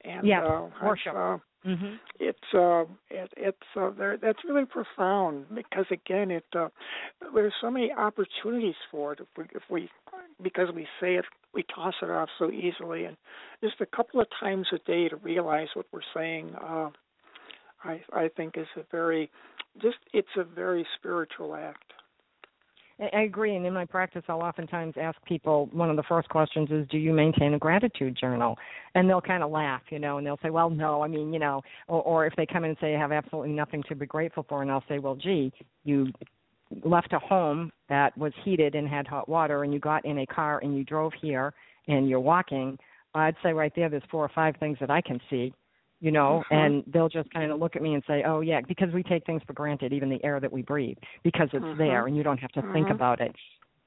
[0.04, 1.14] And yeah, uh, worship.
[1.14, 1.96] Uh, mm-hmm.
[2.20, 6.70] It's uh, it, it's uh, there, that's really profound because again, it uh,
[7.34, 9.90] there's so many opportunities for it if we if we
[10.42, 13.06] because we say it we toss it off so easily.
[13.06, 13.18] And
[13.64, 16.90] just a couple of times a day to realize what we're saying, uh,
[17.84, 19.30] I I think is a very
[19.82, 21.94] just it's a very spiritual act.
[23.14, 23.56] I agree.
[23.56, 26.98] And in my practice, I'll oftentimes ask people one of the first questions is, Do
[26.98, 28.58] you maintain a gratitude journal?
[28.94, 31.40] And they'll kind of laugh, you know, and they'll say, Well, no, I mean, you
[31.40, 34.06] know, or, or if they come in and say, I have absolutely nothing to be
[34.06, 35.52] grateful for, and I'll say, Well, gee,
[35.84, 36.12] you
[36.84, 40.26] left a home that was heated and had hot water, and you got in a
[40.26, 41.54] car and you drove here
[41.88, 42.78] and you're walking.
[43.14, 45.54] I'd say right there, there's four or five things that I can see
[46.02, 46.56] you know, mm-hmm.
[46.56, 49.24] and they'll just kind of look at me and say, "Oh yeah," because we take
[49.26, 51.78] things for granted, even the air that we breathe, because it's mm-hmm.
[51.78, 52.96] there and you don't have to think mm-hmm.
[52.96, 53.34] about it.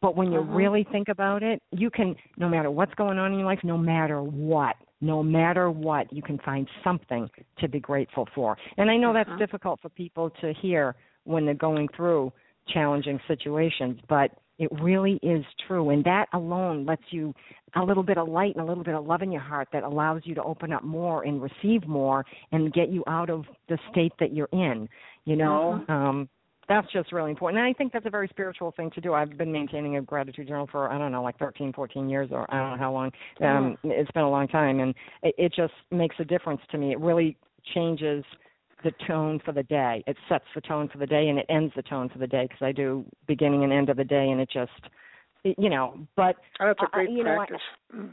[0.00, 0.54] But when you mm-hmm.
[0.54, 3.76] really think about it, you can, no matter what's going on in your life, no
[3.76, 8.56] matter what, no matter what, you can find something to be grateful for.
[8.76, 9.38] And I know that's mm-hmm.
[9.38, 10.94] difficult for people to hear
[11.24, 12.32] when they're going through
[12.72, 15.90] challenging situations, but it really is true.
[15.90, 17.34] And that alone lets you
[17.74, 19.82] a little bit of light and a little bit of love in your heart that
[19.82, 23.78] allows you to open up more and receive more and get you out of the
[23.90, 24.88] state that you're in.
[25.24, 25.92] You know, mm-hmm.
[25.92, 26.28] um,
[26.68, 27.58] that's just really important.
[27.58, 29.12] And I think that's a very spiritual thing to do.
[29.12, 32.46] I've been maintaining a gratitude journal for I don't know, like 13, 14 years, or
[32.52, 33.06] I don't know how long.
[33.40, 33.90] Um, mm-hmm.
[33.90, 36.92] It's been a long time, and it, it just makes a difference to me.
[36.92, 37.36] It really
[37.74, 38.24] changes
[38.84, 40.04] the tone for the day.
[40.06, 42.44] It sets the tone for the day and it ends the tone for the day
[42.48, 44.70] because I do beginning and end of the day, and it just,
[45.42, 45.98] you know.
[46.16, 47.58] But oh, that's a great uh, you practice.
[47.92, 48.06] Know, I,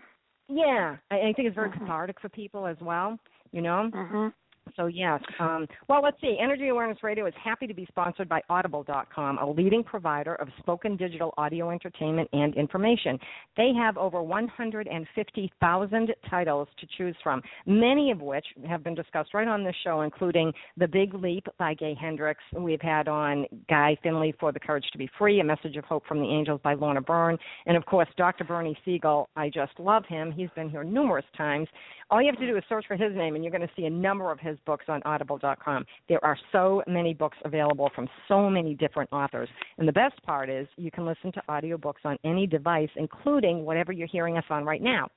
[0.50, 1.86] yeah, I, I think it's very mm-hmm.
[1.86, 3.20] cathartic for people as well.
[3.52, 3.92] You know.
[3.94, 4.28] Mm-hmm.
[4.76, 5.22] So yes.
[5.40, 6.38] Um, well, let's see.
[6.42, 10.96] Energy Awareness Radio is happy to be sponsored by Audible.com, a leading provider of spoken
[10.96, 13.20] digital audio entertainment and information.
[13.58, 19.48] They have over 150,000 titles to choose from, many of which have been discussed right
[19.48, 22.44] on this show, including The Big Leap by Gay Hendricks.
[22.54, 26.06] We've had on Guy Finley for The Courage to Be Free, A Message of Hope
[26.06, 28.44] from the Angels by Lorna Byrne, and of course Dr.
[28.44, 29.30] Bernie Siegel.
[29.36, 30.32] I just love him.
[30.32, 31.68] He's been here numerous times.
[32.12, 33.86] All you have to do is search for his name, and you're going to see
[33.86, 35.86] a number of his books on audible.com.
[36.10, 39.48] There are so many books available from so many different authors.
[39.78, 43.94] And the best part is you can listen to audiobooks on any device, including whatever
[43.94, 45.08] you're hearing us on right now.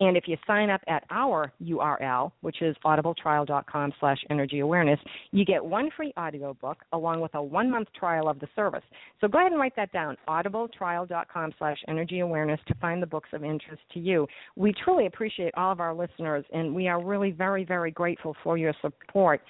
[0.00, 5.00] And if you sign up at our URL, which is audibletrial.com slash energy awareness,
[5.32, 8.82] you get one free audiobook along with a one month trial of the service.
[9.20, 13.30] So go ahead and write that down, audibletrial.com slash energy awareness to find the books
[13.32, 14.26] of interest to you.
[14.54, 18.58] We truly appreciate all of our listeners and we are really very, very grateful for
[18.58, 19.40] your support.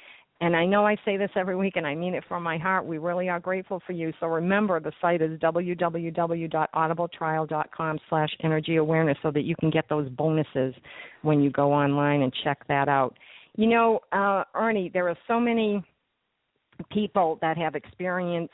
[0.42, 2.84] And I know I say this every week, and I mean it from my heart.
[2.84, 4.12] We really are grateful for you.
[4.20, 10.10] So remember, the site is www.audibletrial.com slash energy awareness so that you can get those
[10.10, 10.74] bonuses
[11.22, 13.16] when you go online and check that out.
[13.56, 15.82] You know, uh, Ernie, there are so many
[16.90, 18.52] people that have experienced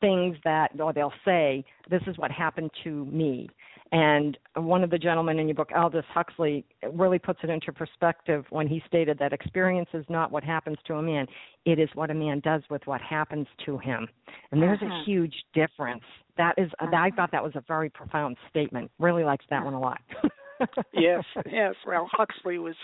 [0.00, 3.48] things that, or they'll say, this is what happened to me.
[3.90, 8.44] And one of the gentlemen in your book, Aldous Huxley, really puts it into perspective
[8.50, 11.26] when he stated that experience is not what happens to a man,
[11.64, 14.06] it is what a man does with what happens to him.
[14.52, 14.92] And there's uh-huh.
[14.92, 16.02] a huge difference.
[16.36, 16.94] That is, uh-huh.
[16.94, 18.90] I thought that was a very profound statement.
[18.98, 20.00] Really likes that one a lot.
[20.92, 21.74] yes, yes.
[21.86, 22.74] Well, Huxley was,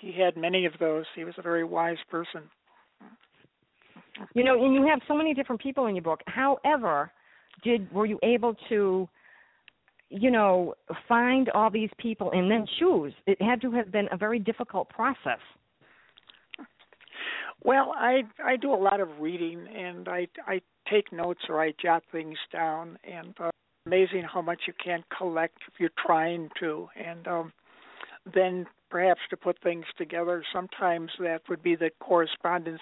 [0.00, 1.04] he had many of those.
[1.14, 2.42] He was a very wise person.
[4.34, 6.20] You know, and you have so many different people in your book.
[6.26, 7.12] However,
[7.62, 9.08] did were you able to
[10.12, 10.74] you know,
[11.08, 13.14] find all these people and then choose.
[13.26, 15.40] It had to have been a very difficult process.
[17.64, 21.72] Well, I I do a lot of reading and I I take notes or I
[21.80, 23.50] jot things down and uh,
[23.86, 27.52] amazing how much you can collect if you're trying to and um
[28.34, 32.80] then perhaps to put things together sometimes that would be the correspondence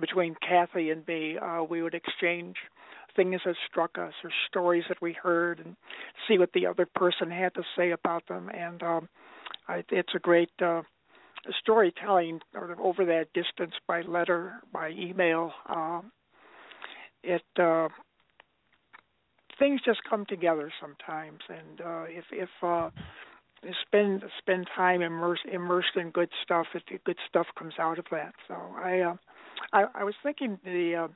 [0.00, 2.56] between Kathy and me uh we would exchange
[3.16, 5.76] things that struck us or stories that we heard and
[6.28, 8.50] see what the other person had to say about them.
[8.50, 9.08] And um
[9.68, 10.82] I, it's a great uh
[11.60, 16.12] storytelling sort of over that distance by letter by email um
[17.22, 17.88] it uh
[19.58, 21.40] things just come together sometimes.
[21.48, 22.90] And uh if if uh
[23.86, 28.34] spend spend time immersed immersed in good stuff it, good stuff comes out of that.
[28.48, 29.16] So i uh
[29.72, 31.08] i i was thinking the uh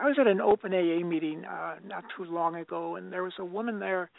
[0.00, 3.34] I was at an open AA meeting uh, not too long ago, and there was
[3.38, 4.10] a woman there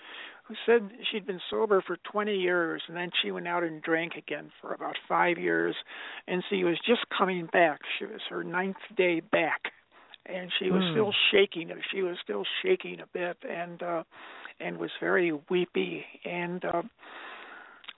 [0.44, 4.14] who said she'd been sober for 20 years, and then she went out and drank
[4.16, 5.76] again for about five years,
[6.28, 7.80] and she was just coming back.
[7.98, 9.72] She was her ninth day back,
[10.28, 10.94] and she was mm.
[10.94, 11.72] still shaking.
[11.92, 14.04] She was still shaking a bit, and uh,
[14.60, 16.64] and was very weepy, and.
[16.64, 16.84] Uh,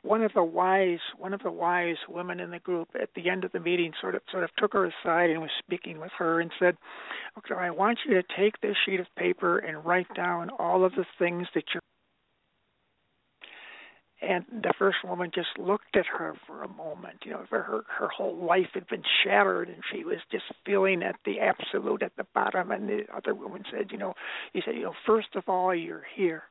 [0.04, 3.43] one of the wise one of the wise women in the group at the end
[3.43, 6.39] of the meeting sort of sort of took her aside and was speaking with her
[6.41, 6.78] and said,
[7.38, 10.93] "Okay, I want you to take this sheet of paper and write down all of
[10.95, 11.82] the things that you're."
[14.24, 17.18] and the first woman just looked at her for a moment.
[17.26, 21.18] You know, her her whole life had been shattered, and she was just feeling at
[21.26, 22.72] the absolute at the bottom.
[22.72, 24.14] And the other woman said, you know,
[24.54, 26.43] he said, you know, first of all, you're here.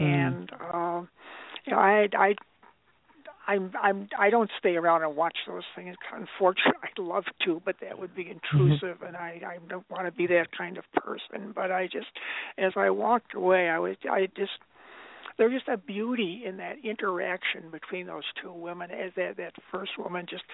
[0.00, 0.04] Mm.
[0.04, 1.08] And um,
[1.68, 2.34] you know, I I
[3.46, 5.96] I'm I'm I don't stay around and watch those things.
[6.12, 8.58] Unfortunately, I'd love to, but that would be mm-hmm.
[8.58, 11.52] intrusive, and I I don't want to be that kind of person.
[11.54, 12.06] But I just,
[12.56, 14.52] as I walked away, I was I just
[15.36, 18.90] there's just a beauty in that interaction between those two women.
[18.90, 20.44] As that that first woman just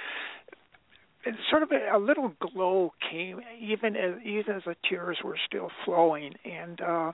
[1.50, 5.70] sort of a, a little glow came even as even as the tears were still
[5.84, 7.12] flowing and uh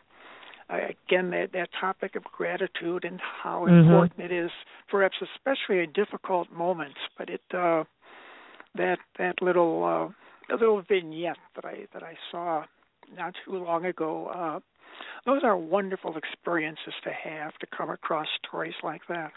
[0.71, 3.91] again that that topic of gratitude and how mm-hmm.
[3.91, 4.51] important it is,
[4.89, 6.99] perhaps especially in difficult moments.
[7.19, 7.85] But it uh,
[8.77, 12.65] that that little uh, little vignette that I that I saw
[13.17, 14.27] not too long ago.
[14.27, 14.61] Uh,
[15.27, 19.33] those are wonderful experiences to have to come across stories like that.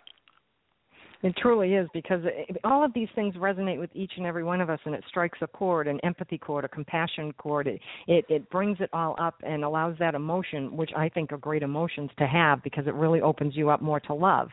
[1.24, 2.22] It truly is because
[2.66, 5.40] all of these things resonate with each and every one of us, and it strikes
[5.42, 7.66] a chord, an empathy chord, a compassion chord.
[7.68, 11.38] It, it it brings it all up and allows that emotion, which I think are
[11.38, 14.50] great emotions to have, because it really opens you up more to love,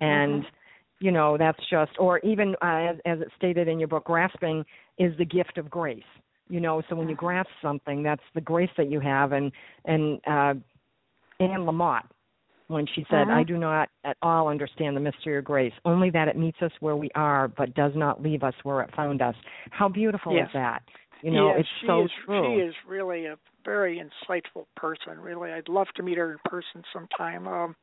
[0.00, 0.42] and.
[0.42, 0.54] Mm-hmm.
[1.00, 4.64] You know that's just, or even uh, as, as it stated in your book, grasping
[4.98, 6.02] is the gift of grace.
[6.48, 9.30] You know, so when you grasp something, that's the grace that you have.
[9.30, 9.52] And
[9.84, 10.54] and uh,
[11.38, 12.02] Anne Lamott,
[12.68, 13.32] when she said, uh-huh.
[13.32, 16.70] I do not at all understand the mystery of grace, only that it meets us
[16.80, 19.34] where we are, but does not leave us where it found us.
[19.70, 20.46] How beautiful yes.
[20.48, 20.82] is that?
[21.22, 22.56] You know, yes, it's so is, true.
[22.56, 25.18] She is really a very insightful person.
[25.20, 27.48] Really, I'd love to meet her in person sometime.
[27.48, 27.74] Um,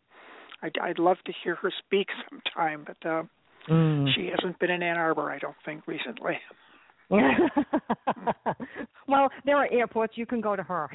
[0.62, 3.24] I'd, I'd love to hear her speak sometime, but uh,
[3.70, 4.08] mm.
[4.16, 6.40] she hasn't been in Ann Arbor, I don't think, recently.
[9.08, 10.89] well, there are airports you can go to her.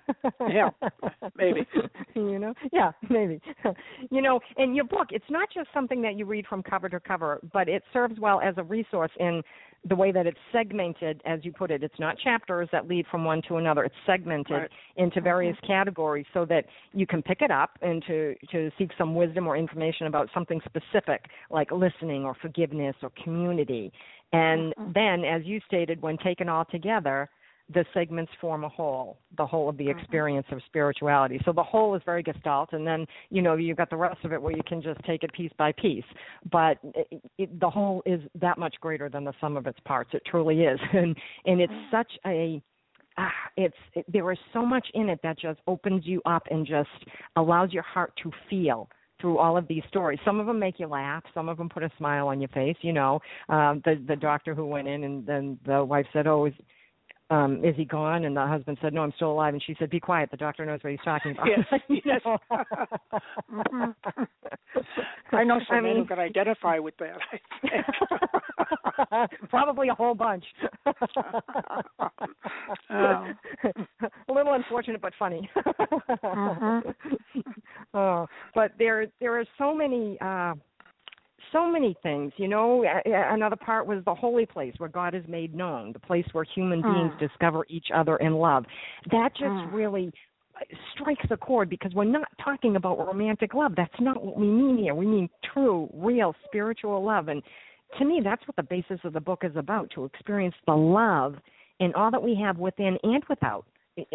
[0.48, 0.70] yeah,
[1.36, 1.66] maybe.
[2.16, 3.40] You know, yeah, maybe.
[4.12, 7.00] you know, in your book, it's not just something that you read from cover to
[7.00, 9.42] cover, but it serves well as a resource in
[9.88, 11.82] the way that it's segmented, as you put it.
[11.82, 13.84] It's not chapters that lead from one to another.
[13.84, 14.70] It's segmented right.
[14.96, 15.72] into various mm-hmm.
[15.72, 19.56] categories so that you can pick it up and to to seek some wisdom or
[19.56, 23.92] information about something specific, like listening or forgiveness or community.
[24.34, 24.92] And mm-hmm.
[24.94, 27.28] then, as you stated, when taken all together,
[27.72, 29.98] the segments form a whole, the whole of the mm-hmm.
[29.98, 31.40] experience of spirituality.
[31.44, 34.32] So the whole is very gestalt, and then you know you've got the rest of
[34.32, 36.04] it where you can just take it piece by piece.
[36.50, 40.10] But it, it, the whole is that much greater than the sum of its parts.
[40.12, 41.16] It truly is, and
[41.46, 41.96] and it's mm-hmm.
[41.96, 42.62] such a
[43.16, 46.66] ah, it's it, there is so much in it that just opens you up and
[46.66, 46.90] just
[47.36, 48.88] allows your heart to feel
[49.24, 50.18] through all of these stories.
[50.22, 51.22] Some of them make you laugh.
[51.32, 52.76] Some of them put a smile on your face.
[52.82, 56.44] You know, um, the the doctor who went in and then the wife said, "Oh,
[56.44, 56.52] is
[57.34, 58.24] um, is he gone?
[58.24, 59.54] And the husband said, no, I'm still alive.
[59.54, 60.30] And she said, be quiet.
[60.30, 61.48] The doctor knows what he's talking about.
[61.48, 62.20] Yes, yes.
[63.52, 63.90] mm-hmm.
[65.36, 67.16] I know some I men who can identify with that.
[67.32, 67.38] I
[69.20, 69.30] think.
[69.50, 70.44] Probably a whole bunch.
[70.86, 70.92] oh.
[72.90, 75.50] a little unfortunate, but funny.
[76.24, 76.88] mm-hmm.
[77.94, 80.16] oh, but there there are so many.
[80.20, 80.54] Uh,
[81.52, 82.32] so many things.
[82.36, 86.26] You know, another part was the holy place where God is made known, the place
[86.32, 86.92] where human mm.
[86.92, 88.64] beings discover each other in love.
[89.10, 89.72] That just mm.
[89.72, 90.12] really
[90.56, 90.64] uh,
[90.94, 93.72] strikes a chord because we're not talking about romantic love.
[93.76, 94.94] That's not what we mean here.
[94.94, 97.28] We mean true, real spiritual love.
[97.28, 97.42] And
[97.98, 101.36] to me, that's what the basis of the book is about to experience the love
[101.80, 103.64] in all that we have within and without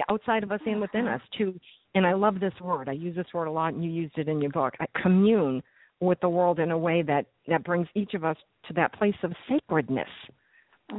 [0.09, 1.15] outside of us and within mm-hmm.
[1.15, 1.57] us to
[1.95, 4.27] and i love this word i use this word a lot and you used it
[4.27, 5.61] in your book commune
[5.99, 8.37] with the world in a way that that brings each of us
[8.67, 10.09] to that place of sacredness.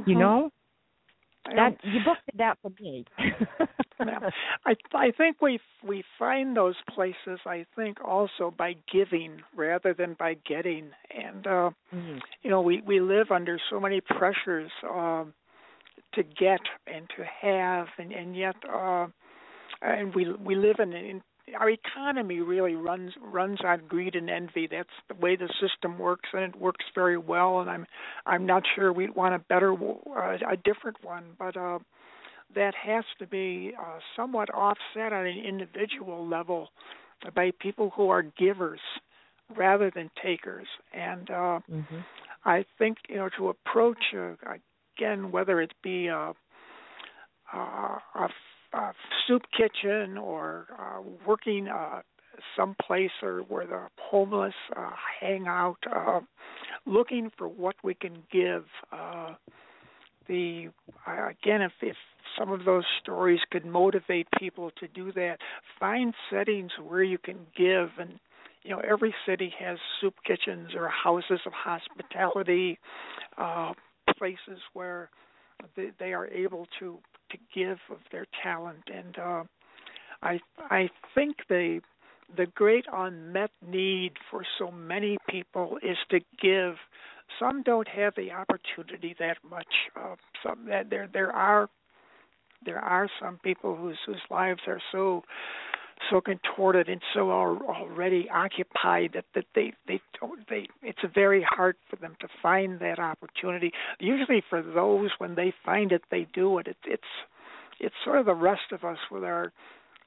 [0.05, 0.51] You know,
[1.45, 3.05] that you booked that for me.
[4.65, 7.39] I I think we we find those places.
[7.45, 12.17] I think also by giving rather than by getting, and uh, mm-hmm.
[12.41, 15.33] you know we we live under so many pressures um,
[16.13, 18.55] to get and to have, and and yet.
[18.71, 19.07] Uh,
[19.81, 21.21] and we we live in, in
[21.59, 24.67] our economy really runs runs on greed and envy.
[24.69, 27.59] That's the way the system works, and it works very well.
[27.59, 27.85] And I'm
[28.25, 31.79] I'm not sure we'd want a better uh, a different one, but uh,
[32.55, 36.69] that has to be uh, somewhat offset on an individual level
[37.35, 38.79] by people who are givers
[39.55, 40.67] rather than takers.
[40.93, 41.99] And uh, mm-hmm.
[42.45, 44.33] I think you know to approach uh,
[44.97, 46.33] again whether it be a,
[47.53, 48.29] a, a
[48.73, 48.91] uh,
[49.27, 52.01] soup kitchen or uh, working uh,
[52.55, 56.19] someplace or where the homeless uh, hang out, uh,
[56.85, 58.65] looking for what we can give.
[58.91, 59.33] Uh,
[60.27, 60.69] the
[61.07, 61.95] uh, again, if, if
[62.37, 65.37] some of those stories could motivate people to do that,
[65.79, 68.19] find settings where you can give and
[68.63, 72.77] you know, every city has soup kitchens or houses of hospitality,
[73.37, 73.73] uh,
[74.17, 75.09] places where
[75.75, 76.99] they, they are able to
[77.31, 79.43] to give of their talent, and uh,
[80.21, 81.81] I I think the
[82.35, 86.75] the great unmet need for so many people is to give.
[87.39, 89.73] Some don't have the opportunity that much.
[89.95, 91.69] Uh, some that there there are
[92.65, 95.23] there are some people whose whose lives are so
[96.09, 101.75] so contorted and so already occupied that, that they they don't they it's very hard
[101.89, 103.71] for them to find that opportunity.
[103.99, 107.03] Usually for those when they find it they do it, it it's
[107.79, 109.51] it's sort of the rest of us with our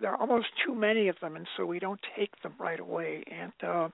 [0.00, 3.22] there are almost too many of them and so we don't take them right away.
[3.30, 3.88] And uh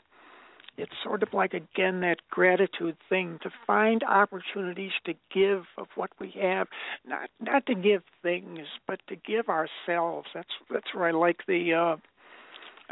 [0.81, 6.11] it's sort of like again that gratitude thing to find opportunities to give of what
[6.18, 6.68] we have
[7.07, 10.28] not not to give things but to give ourselves.
[10.35, 11.97] That's that's where i like the uh,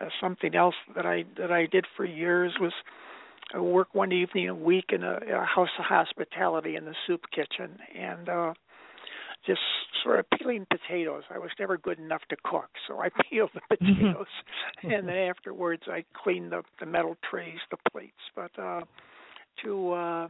[0.00, 2.72] uh something else that i that i did for years was
[3.54, 7.22] I work one evening a week in a, a house of hospitality in the soup
[7.34, 7.78] kitchen.
[7.96, 8.54] And uh
[9.48, 9.60] just
[10.04, 11.24] sort of peeling potatoes.
[11.34, 14.26] I was never good enough to cook, so I peeled the potatoes,
[14.82, 18.12] and then afterwards I cleaned the the metal trays, the plates.
[18.36, 18.82] But uh,
[19.64, 20.28] to uh,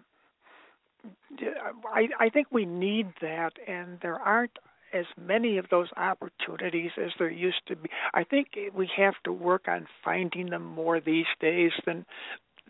[1.93, 4.59] I I think we need that, and there aren't
[4.95, 7.91] as many of those opportunities as there used to be.
[8.15, 12.07] I think we have to work on finding them more these days than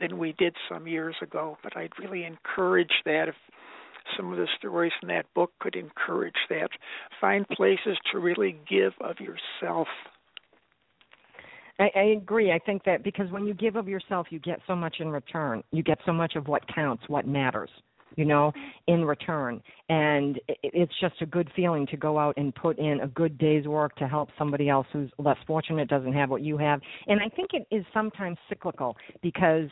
[0.01, 1.59] than we did some years ago.
[1.63, 3.35] But I'd really encourage that if
[4.17, 6.71] some of the stories in that book could encourage that.
[7.21, 9.89] Find places to really give of yourself.
[11.79, 12.53] I, I agree.
[12.53, 15.63] I think that because when you give of yourself, you get so much in return.
[15.71, 17.71] You get so much of what counts, what matters
[18.17, 18.53] you know,
[18.87, 19.63] in return.
[19.89, 23.39] And it, it's just a good feeling to go out and put in a good
[23.39, 26.81] day's work to help somebody else who's less fortunate, doesn't have what you have.
[27.07, 29.69] And I think it is sometimes cyclical because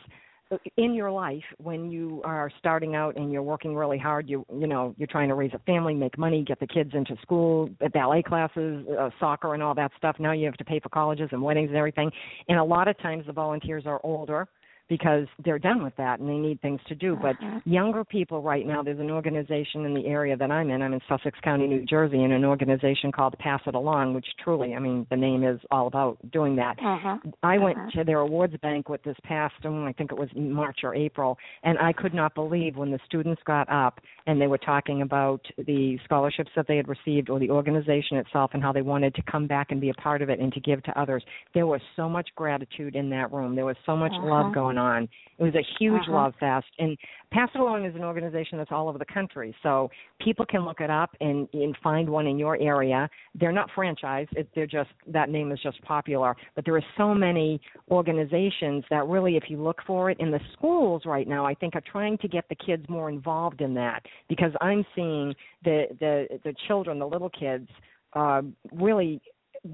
[0.77, 4.67] in your life when you are starting out and you're working really hard you you
[4.67, 8.23] know you're trying to raise a family make money get the kids into school ballet
[8.23, 11.41] classes uh, soccer and all that stuff now you have to pay for colleges and
[11.41, 12.11] weddings and everything.
[12.47, 14.47] And a lot of times the volunteers are older
[14.89, 17.17] because they're done with that and they need things to do.
[17.21, 17.59] But uh-huh.
[17.65, 20.81] younger people right now, there's an organization in the area that I'm in.
[20.81, 24.73] I'm in Sussex County, New Jersey, and an organization called Pass It Along, which truly,
[24.73, 26.77] I mean, the name is all about doing that.
[26.79, 27.17] Uh-huh.
[27.43, 27.99] I went uh-huh.
[27.99, 31.77] to their awards banquet this past, um, I think it was March or April, and
[31.79, 35.97] I could not believe when the students got up and they were talking about the
[36.05, 39.47] scholarships that they had received or the organization itself and how they wanted to come
[39.47, 41.23] back and be a part of it and to give to others.
[41.53, 43.55] There was so much gratitude in that room.
[43.55, 44.27] There was so much uh-huh.
[44.27, 45.09] love going going on.
[45.39, 46.11] It was a huge uh-huh.
[46.11, 46.97] love fest, and
[47.31, 50.81] Pass It Along is an organization that's all over the country, so people can look
[50.81, 53.07] it up and, and find one in your area.
[53.35, 56.35] They're not franchised; it, they're just that name is just popular.
[56.55, 57.61] But there are so many
[57.91, 61.75] organizations that really, if you look for it in the schools right now, I think
[61.75, 66.39] are trying to get the kids more involved in that because I'm seeing the the
[66.43, 67.69] the children, the little kids,
[68.13, 69.21] uh, really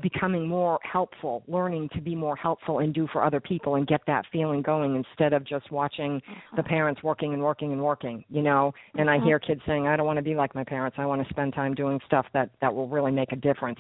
[0.02, 4.02] becoming more helpful, learning to be more helpful and do for other people and get
[4.08, 6.22] that feeling going instead of just watching
[6.56, 6.70] the uh-huh.
[6.70, 8.74] parents working and working and working, you know.
[8.96, 9.26] And I uh-huh.
[9.26, 10.98] hear kids saying, "I don't want to be like my parents.
[11.00, 13.80] I want to spend time doing stuff that that will really make a difference."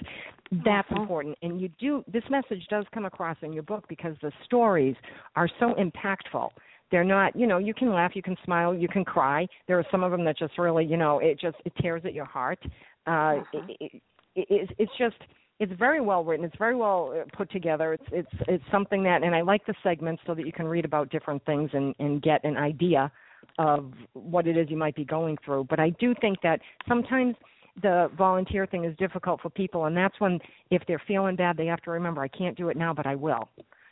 [0.51, 1.01] That's uh-huh.
[1.01, 1.37] important.
[1.41, 4.95] And you do this message does come across in your book because the stories
[5.35, 6.49] are so impactful
[6.91, 9.85] they're not you know you can laugh you can smile you can cry there are
[9.89, 12.59] some of them that just really you know it just it tears at your heart
[13.07, 13.43] uh uh-huh.
[13.53, 14.01] it, it,
[14.35, 15.15] it, it's just
[15.59, 16.45] it's very well written.
[16.45, 17.93] It's very well uh, put together.
[17.93, 20.85] It's it's it's something that, and I like the segments so that you can read
[20.85, 23.11] about different things and and get an idea
[23.59, 25.65] of what it is you might be going through.
[25.69, 27.35] But I do think that sometimes
[27.81, 30.39] the volunteer thing is difficult for people, and that's when
[30.71, 33.15] if they're feeling bad, they have to remember I can't do it now, but I
[33.15, 33.49] will.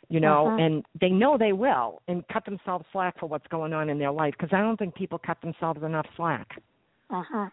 [0.08, 0.56] You know, uh-huh.
[0.56, 4.12] and they know they will, and cut themselves slack for what's going on in their
[4.12, 6.48] life because I don't think people cut themselves enough slack.
[7.08, 7.48] Uh huh.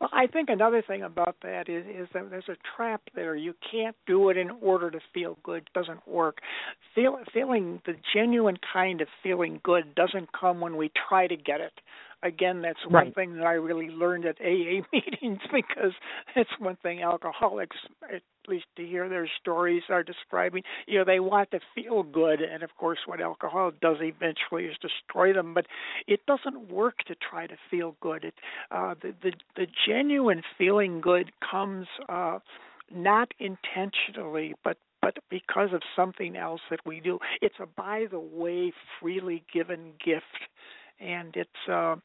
[0.00, 3.36] Well, I think another thing about that is is that there's a trap there.
[3.36, 5.64] You can't do it in order to feel good.
[5.64, 6.38] It doesn't work.
[6.94, 11.60] Feel, feeling the genuine kind of feeling good doesn't come when we try to get
[11.60, 11.72] it
[12.22, 13.14] again, that's one right.
[13.14, 15.92] thing that I really learned at AA meetings because
[16.34, 17.76] that's one thing alcoholics,
[18.14, 20.62] at least to hear their stories, are describing.
[20.86, 24.76] You know, they want to feel good, and of course, what alcohol does eventually is
[24.80, 25.54] destroy them.
[25.54, 25.66] But
[26.06, 28.24] it doesn't work to try to feel good.
[28.24, 28.34] It,
[28.70, 31.86] uh, the the the genuine feeling good comes.
[32.08, 32.38] Uh,
[32.94, 37.18] not intentionally, but but because of something else that we do.
[37.40, 40.24] It's a by the way, freely given gift
[41.02, 41.96] and it's uh,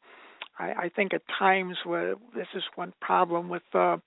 [0.60, 3.98] I, I think at times where this is one problem with uh,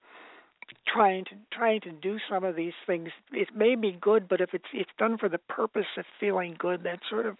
[0.86, 3.08] trying to trying to do some of these things.
[3.32, 6.82] It may be good but if it's it's done for the purpose of feeling good
[6.84, 7.36] that sort of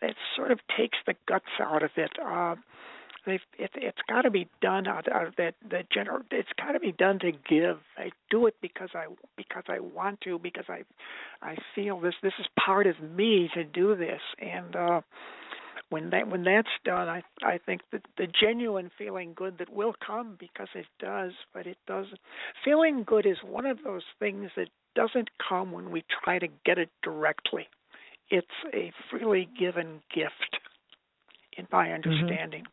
[0.00, 2.10] that sort of takes the guts out of it.
[2.24, 2.56] Uh
[3.26, 6.72] they've it, it's got to be done out, out of that the general it's got
[6.72, 7.78] to be done to give.
[7.96, 10.82] I do it because i because i want to because i
[11.42, 14.20] i feel this this is part of me to do this.
[14.40, 15.00] And uh
[15.90, 19.94] when that when that's done, I I think that the genuine feeling good that will
[20.04, 22.18] come because it does, but it doesn't.
[22.64, 26.78] Feeling good is one of those things that doesn't come when we try to get
[26.78, 27.68] it directly.
[28.30, 30.58] It's a freely given gift,
[31.56, 31.94] in my mm-hmm.
[31.94, 32.62] understanding.
[32.62, 32.72] Mm-hmm.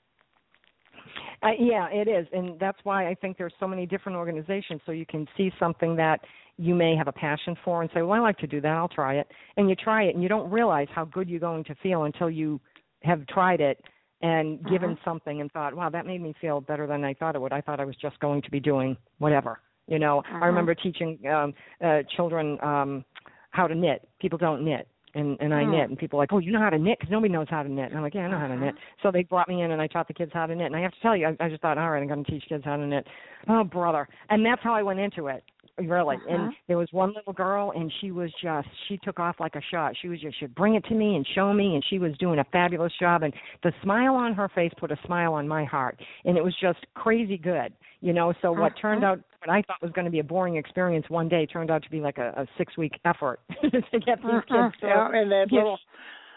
[1.47, 4.82] Uh, yeah, it is, and that's why I think there's so many different organizations.
[4.86, 6.22] So you can see something that
[6.57, 8.72] you may have a passion for and say, "Well, I like to do that.
[8.72, 11.63] I'll try it." And you try it, and you don't realize how good you're going
[11.66, 12.59] to feel until you
[13.06, 13.84] have tried it
[14.22, 14.70] and uh-huh.
[14.70, 17.53] given something and thought, wow, that made me feel better than I thought it would.
[17.53, 19.60] I thought I was just going to be doing whatever.
[19.88, 20.39] You know, uh-huh.
[20.41, 21.53] I remember teaching um
[21.84, 23.06] uh children um
[23.51, 24.08] how to knit.
[24.20, 24.88] People don't knit.
[25.14, 25.70] And and I oh.
[25.70, 26.99] knit, and people are like, oh, you know how to knit?
[26.99, 27.86] Because nobody knows how to knit.
[27.86, 28.74] And I'm like, yeah, I know how to knit.
[28.74, 28.99] Uh-huh.
[29.03, 30.66] So they brought me in, and I taught the kids how to knit.
[30.66, 32.30] And I have to tell you, I, I just thought, all right, I'm going to
[32.30, 33.08] teach kids how to knit.
[33.47, 34.10] Oh, brother!
[34.30, 35.43] And that's how I went into it
[35.78, 36.34] really uh-huh.
[36.34, 39.62] and there was one little girl and she was just she took off like a
[39.72, 42.14] shot she was just she'd bring it to me and show me and she was
[42.18, 45.66] doing a fabulous job and the smile on her face put a smile on my
[45.66, 48.62] heart and it was just crazy good you know so uh-huh.
[48.62, 51.46] what turned out what i thought was going to be a boring experience one day
[51.46, 54.70] turned out to be like a, a six week effort to get these uh-huh.
[54.70, 55.78] kids to yeah and that little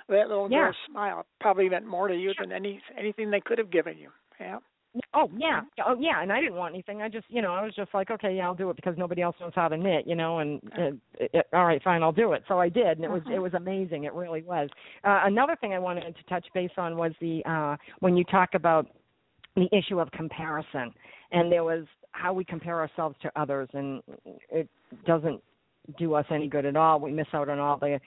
[0.08, 0.58] that little yeah.
[0.58, 4.08] girl's smile probably meant more to you than any anything they could have given you
[4.40, 4.58] yeah
[5.14, 7.02] Oh yeah, oh yeah, and I didn't want anything.
[7.02, 9.20] I just, you know, I was just like, okay, yeah, I'll do it because nobody
[9.20, 12.32] else knows how to knit, you know, and uh, it, all right, fine, I'll do
[12.32, 12.42] it.
[12.48, 14.04] So I did, and it was it was amazing.
[14.04, 14.68] It really was.
[15.04, 18.50] Uh, another thing I wanted to touch base on was the uh, when you talk
[18.54, 18.86] about
[19.56, 20.92] the issue of comparison,
[21.32, 24.02] and there was how we compare ourselves to others, and
[24.50, 24.68] it
[25.06, 25.42] doesn't
[25.98, 27.00] do us any good at all.
[27.00, 28.00] We miss out on all the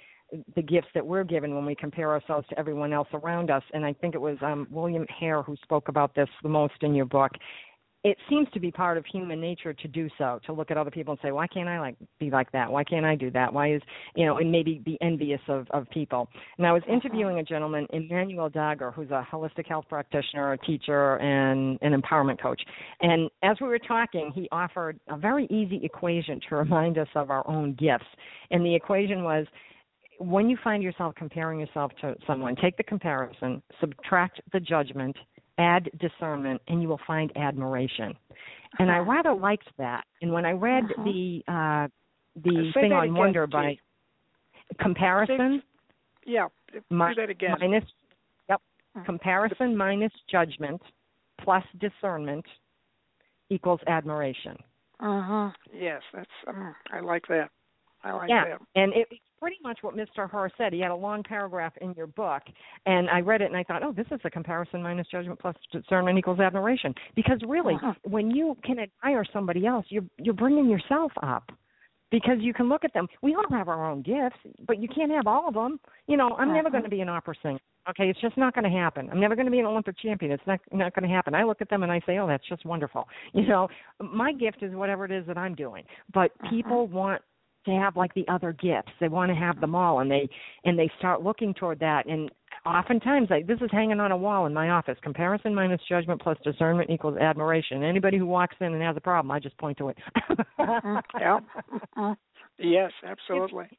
[0.56, 3.64] the gifts that we're given when we compare ourselves to everyone else around us.
[3.74, 6.96] And I think it was um, William Hare who spoke about this the most in
[6.96, 7.32] your book.
[8.04, 10.90] It seems to be part of human nature to do so, to look at other
[10.90, 12.72] people and say, "Why can't I like be like that?
[12.72, 13.54] Why can't I do that?
[13.54, 13.82] Why is
[14.16, 16.28] you know?" And maybe be envious of of people.
[16.58, 21.18] And I was interviewing a gentleman, Emmanuel Dagher, who's a holistic health practitioner, a teacher,
[21.18, 22.60] and an empowerment coach.
[23.02, 27.30] And as we were talking, he offered a very easy equation to remind us of
[27.30, 28.08] our own gifts.
[28.50, 29.46] And the equation was
[30.22, 35.16] when you find yourself comparing yourself to someone, take the comparison, subtract the judgment,
[35.58, 38.14] add discernment, and you will find admiration.
[38.80, 39.12] And I uh-huh.
[39.12, 40.04] rather liked that.
[40.22, 41.04] And when I read uh-huh.
[41.04, 41.88] the uh,
[42.44, 43.78] the Say thing on again, Wonder by
[44.80, 45.62] comparison,
[46.26, 47.56] Say, yeah, do that again.
[47.60, 47.84] Minus,
[48.48, 48.62] yep,
[48.96, 49.06] uh-huh.
[49.06, 50.82] comparison minus judgment
[51.44, 52.46] plus discernment
[53.50, 54.56] equals admiration.
[55.00, 55.50] Uh huh.
[55.74, 56.30] Yes, that's.
[56.48, 57.50] Um, I like that.
[58.04, 58.46] I like yeah.
[58.50, 58.62] that.
[58.76, 59.08] And it,
[59.42, 60.30] pretty much what Mr.
[60.30, 60.72] Hare said.
[60.72, 62.44] He had a long paragraph in your book,
[62.86, 65.56] and I read it and I thought, oh, this is a comparison minus judgment plus
[65.72, 66.94] discernment equals admiration.
[67.16, 67.94] Because really, uh-huh.
[68.04, 71.52] when you can admire somebody else, you're you're bringing yourself up.
[72.12, 73.08] Because you can look at them.
[73.22, 74.36] We all have our own gifts,
[74.68, 75.80] but you can't have all of them.
[76.08, 76.58] You know, I'm uh-huh.
[76.58, 77.60] never going to be an opera singer.
[77.90, 79.10] Okay, it's just not going to happen.
[79.10, 80.32] I'm never going to be an Olympic champion.
[80.32, 81.34] It's not not going to happen.
[81.34, 84.62] I look at them and I say, "Oh, that's just wonderful." You know, my gift
[84.62, 85.84] is whatever it is that I'm doing.
[86.14, 86.50] But uh-huh.
[86.52, 87.22] people want
[87.66, 88.92] to have like the other gifts.
[89.00, 90.30] They want to have them all, and they
[90.66, 92.08] and they start looking toward that.
[92.08, 92.32] And
[92.66, 96.38] oftentimes, like this is hanging on a wall in my office: comparison minus judgment plus
[96.44, 97.84] discernment equals admiration.
[97.84, 99.98] Anybody who walks in and has a problem, I just point to it.
[100.60, 100.98] Mm-hmm.
[101.20, 101.40] yeah.
[101.98, 102.14] Mm-hmm.
[102.58, 103.66] Yes, absolutely.
[103.66, 103.76] It's,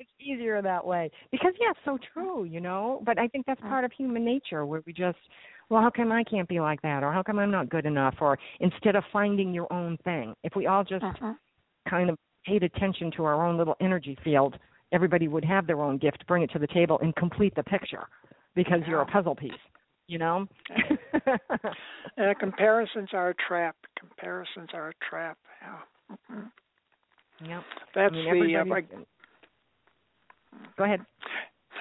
[0.00, 3.02] it's easier that way because yeah, it's so true, you know.
[3.04, 5.18] But I think that's part of human nature where we just
[5.72, 7.02] well, how come I can't be like that?
[7.02, 8.16] Or how come I'm not good enough?
[8.20, 11.32] Or instead of finding your own thing, if we all just uh-huh.
[11.88, 14.56] kind of paid attention to our own little energy field,
[14.92, 18.06] everybody would have their own gift, bring it to the table, and complete the picture
[18.54, 18.90] because yeah.
[18.90, 19.52] you're a puzzle piece.
[20.08, 20.46] You know.
[21.26, 23.76] uh, comparisons are a trap.
[23.98, 25.38] Comparisons are a trap.
[25.62, 26.16] Yeah.
[26.16, 27.50] Mm-hmm.
[27.50, 27.62] Yep.
[27.94, 28.64] That's I mean, the uh.
[30.76, 31.00] Go ahead.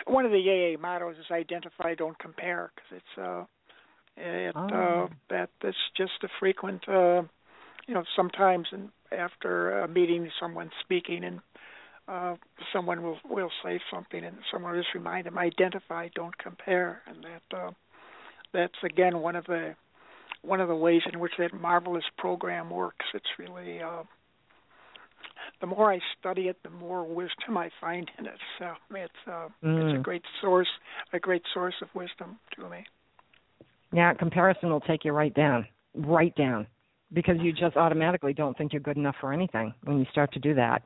[0.07, 0.38] One of the
[0.76, 3.43] AA mottos is identify, don't compare, because it's uh,
[4.18, 4.68] it oh.
[4.68, 7.22] uh, that that's just a frequent uh,
[7.88, 11.39] you know sometimes in after a meeting, someone speaking, and
[12.07, 12.36] uh,
[12.74, 17.24] someone will will say something, and someone will just remind them, identify, don't compare, and
[17.24, 17.72] that uh,
[18.53, 19.76] that's again one of the
[20.41, 23.05] one of the ways in which that marvelous program works.
[23.14, 24.03] It's really uh,
[25.62, 28.39] the more I study it, the more wisdom I find in it.
[28.59, 29.78] So it's uh, mm.
[29.78, 30.03] it's a mm.
[30.03, 30.70] great source,
[31.14, 32.86] a great source of wisdom to me.
[33.93, 36.66] Yeah, comparison will take you right down, right down
[37.14, 40.39] because you just automatically don't think you're good enough for anything when you start to
[40.39, 40.84] do that.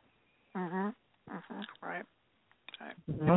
[0.56, 0.94] Mhm.
[1.30, 1.66] Mhm.
[1.82, 2.06] Right.
[2.82, 2.96] Right.
[3.10, 3.36] Mm-hmm.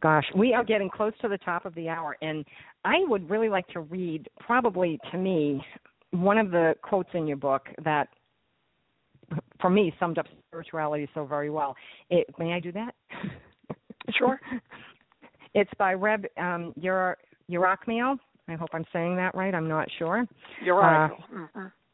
[0.00, 2.44] Gosh, we are getting close to the top of the hour, and
[2.84, 5.64] I would really like to read, probably to me,
[6.12, 8.08] one of the quotes in your book that,
[9.60, 11.76] for me, summed up spirituality so very well.
[12.10, 12.94] It, may I do that?
[14.16, 14.40] Sure.
[15.52, 17.18] it's by Reb um, Yer-
[17.50, 18.16] Yerachmiel.
[18.48, 19.54] I hope I'm saying that right.
[19.54, 20.26] I'm not sure.
[20.64, 21.24] Your Uh, article.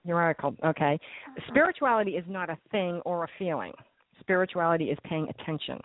[0.05, 0.55] Your article.
[0.65, 0.99] Okay.
[1.01, 1.41] Uh-huh.
[1.49, 3.73] Spirituality is not a thing or a feeling.
[4.21, 5.81] Spirituality is paying attention.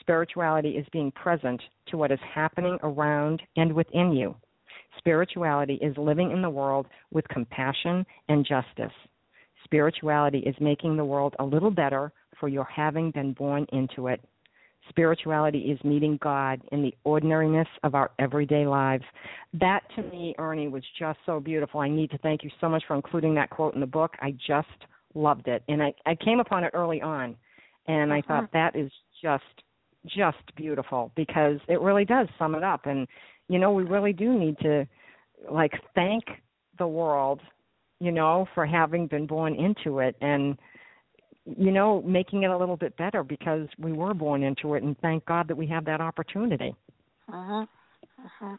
[0.00, 4.34] Spirituality is being present to what is happening around and within you.
[4.98, 8.92] Spirituality is living in the world with compassion and justice.
[9.64, 14.20] Spirituality is making the world a little better for your having been born into it.
[14.88, 19.04] Spirituality is meeting God in the ordinariness of our everyday lives.
[19.54, 21.80] That to me, Ernie, was just so beautiful.
[21.80, 24.12] I need to thank you so much for including that quote in the book.
[24.20, 24.68] I just
[25.14, 25.62] loved it.
[25.68, 27.36] And I, I came upon it early on
[27.86, 28.72] and I thought uh-huh.
[28.72, 28.90] that is
[29.22, 29.44] just
[30.04, 33.06] just beautiful because it really does sum it up and
[33.48, 34.86] you know, we really do need to
[35.50, 36.24] like thank
[36.78, 37.40] the world,
[38.00, 40.58] you know, for having been born into it and
[41.44, 44.98] you know, making it a little bit better because we were born into it and
[45.00, 46.74] thank God that we have that opportunity.
[47.28, 47.68] Mhm.
[48.20, 48.58] Mhm.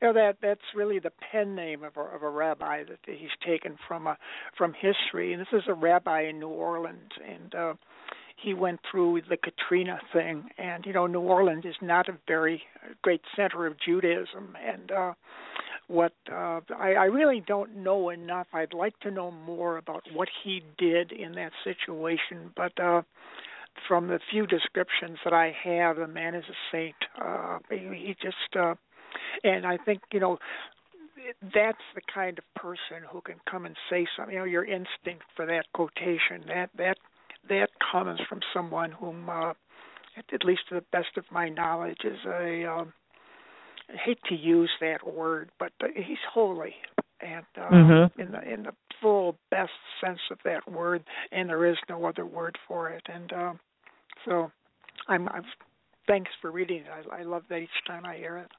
[0.00, 3.34] You know that that's really the pen name of a, of a rabbi that he's
[3.40, 4.18] taken from a
[4.56, 7.74] from history, and this is a rabbi in New Orleans, and uh,
[8.36, 12.62] he went through the Katrina thing, and you know New Orleans is not a very
[13.02, 15.14] great center of Judaism, and uh,
[15.88, 18.46] what uh, I, I really don't know enough.
[18.52, 22.78] I'd like to know more about what he did in that situation, but.
[22.80, 23.02] uh
[23.86, 26.96] from the few descriptions that I have, the man is a saint.
[27.20, 28.74] Uh, he, just, uh,
[29.44, 30.38] and I think you know,
[31.42, 34.34] that's the kind of person who can come and say something.
[34.34, 36.96] You know, your instinct for that quotation that that
[37.48, 39.50] that comes from someone whom, uh,
[40.16, 42.92] at, at least to the best of my knowledge, is a um,
[43.90, 46.74] I hate to use that word, but uh, he's holy
[47.20, 48.10] and uh, Mhm.
[48.18, 49.72] in the in the full best
[50.04, 53.02] sense of that word, and there is no other word for it.
[53.12, 53.52] And uh,
[54.24, 54.50] so,
[55.08, 55.44] I'm, I'm
[56.06, 56.86] thanks for reading it.
[57.12, 58.50] I, I love that each time I hear it.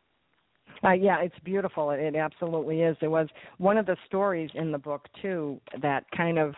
[0.83, 1.91] Uh, yeah, it's beautiful.
[1.91, 2.95] It, it absolutely is.
[3.01, 3.27] There was
[3.57, 6.55] one of the stories in the book too that kind of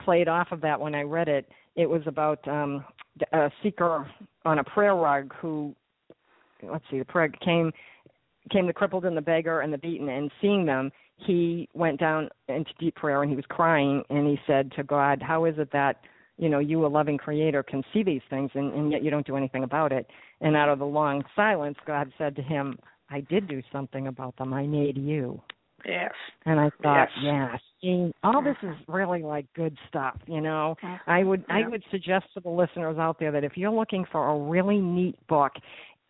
[0.00, 1.48] played off of that when I read it.
[1.76, 2.84] It was about um
[3.32, 4.08] a seeker
[4.44, 5.74] on a prayer rug who,
[6.62, 7.72] let's see, the prayer came
[8.50, 12.28] came the crippled and the beggar and the beaten, and seeing them, he went down
[12.48, 15.70] into deep prayer and he was crying and he said to God, "How is it
[15.72, 16.00] that
[16.36, 19.26] you know you, a loving Creator, can see these things and, and yet you don't
[19.26, 20.08] do anything about it?"
[20.40, 22.78] And out of the long silence, God said to him,
[23.10, 24.52] I did do something about them.
[24.52, 25.40] I made you.
[25.84, 26.12] Yes.
[26.46, 27.22] And I thought, Yes.
[27.22, 28.72] yeah, see, all this mm-hmm.
[28.72, 30.76] is really like good stuff, you know.
[30.82, 31.10] Mm-hmm.
[31.10, 34.30] I would I would suggest to the listeners out there that if you're looking for
[34.30, 35.52] a really neat book,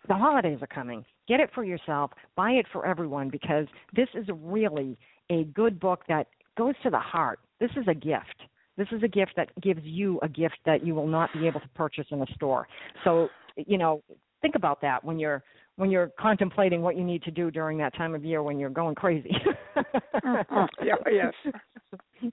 [0.07, 1.05] the holidays are coming.
[1.27, 4.99] Get it for yourself, buy it for everyone because this is really
[5.31, 7.41] a good book that goes to the heart.
[7.61, 8.43] This is a gift.
[8.77, 11.61] This is a gift that gives you a gift that you will not be able
[11.61, 12.67] to purchase in a store.
[13.05, 14.03] So, you know,
[14.43, 15.43] think about that when you're
[15.77, 18.71] when you're contemplating what you need to do during that time of year when you're
[18.71, 19.35] going crazy.
[19.77, 20.69] Mhm.
[20.83, 21.33] Yeah, yes.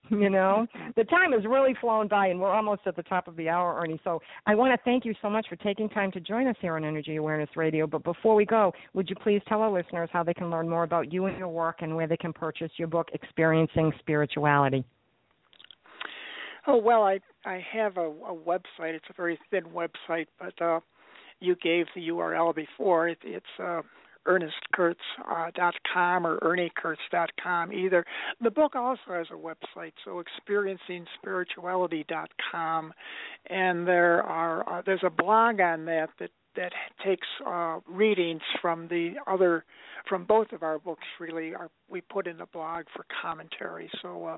[0.10, 3.36] you know, the time has really flown by, and we're almost at the top of
[3.36, 4.00] the hour, Ernie.
[4.04, 6.76] So I want to thank you so much for taking time to join us here
[6.76, 7.88] on Energy Awareness Radio.
[7.88, 10.84] But before we go, would you please tell our listeners how they can learn more
[10.84, 14.86] about you and your work, and where they can purchase your book, Experiencing Spirituality?
[16.68, 18.94] Oh well, I I have a, a website.
[18.94, 20.80] It's a very thin website, but uh,
[21.42, 23.10] you gave the URL before.
[23.10, 23.82] It, it's uh,
[24.28, 24.96] ErnestKurtz
[25.30, 25.50] uh,
[26.26, 27.74] or ErnieKurtz dot com.
[27.74, 28.06] Either
[28.40, 32.94] the book also has a website, so ExperiencingSpirituality dot com,
[33.48, 36.72] and there are uh, there's a blog on that that that
[37.06, 39.64] takes uh, readings from the other
[40.08, 41.06] from both of our books.
[41.20, 43.90] Really, are we put in the blog for commentary.
[44.02, 44.26] So.
[44.26, 44.38] Uh,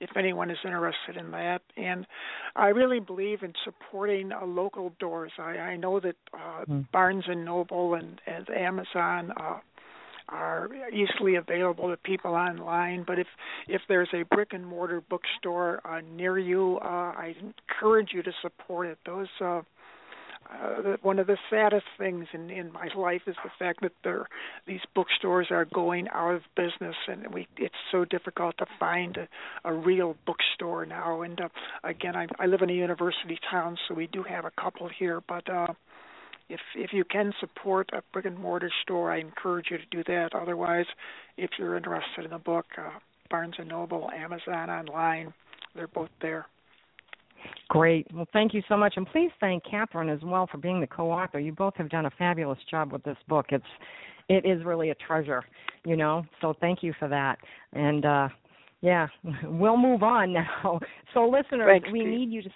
[0.00, 1.60] if anyone is interested in that.
[1.76, 2.06] And
[2.54, 5.32] I really believe in supporting uh, local doors.
[5.38, 6.90] I, I know that uh, Mm.
[6.92, 9.58] Barnes and Noble and, and Amazon uh,
[10.28, 13.04] are easily available to people online.
[13.06, 13.26] But if
[13.68, 18.32] if there's a brick and mortar bookstore uh, near you, uh, I encourage you to
[18.42, 18.98] support it.
[19.06, 19.62] Those uh,
[20.50, 24.26] uh, one of the saddest things in in my life is the fact that there
[24.66, 29.28] these bookstores are going out of business, and we it's so difficult to find a,
[29.64, 31.22] a real bookstore now.
[31.22, 31.48] And uh,
[31.84, 35.20] again, I, I live in a university town, so we do have a couple here,
[35.26, 35.48] but.
[35.48, 35.68] uh
[36.50, 40.02] if if you can support a brick and mortar store, I encourage you to do
[40.04, 40.34] that.
[40.34, 40.86] Otherwise,
[41.36, 42.88] if you're interested in the book, uh,
[43.30, 45.34] Barnes and Noble, Amazon online.
[45.74, 46.46] They're both there.
[47.68, 48.06] Great.
[48.12, 51.38] Well, thank you so much, and please thank Katherine as well for being the co-author.
[51.38, 53.46] You both have done a fabulous job with this book.
[53.50, 53.64] It's
[54.28, 55.44] it is really a treasure,
[55.84, 56.24] you know.
[56.40, 57.38] So thank you for that.
[57.72, 58.28] And uh
[58.80, 59.08] yeah,
[59.44, 60.80] we'll move on now.
[61.14, 62.50] So listeners, Thanks, we need you to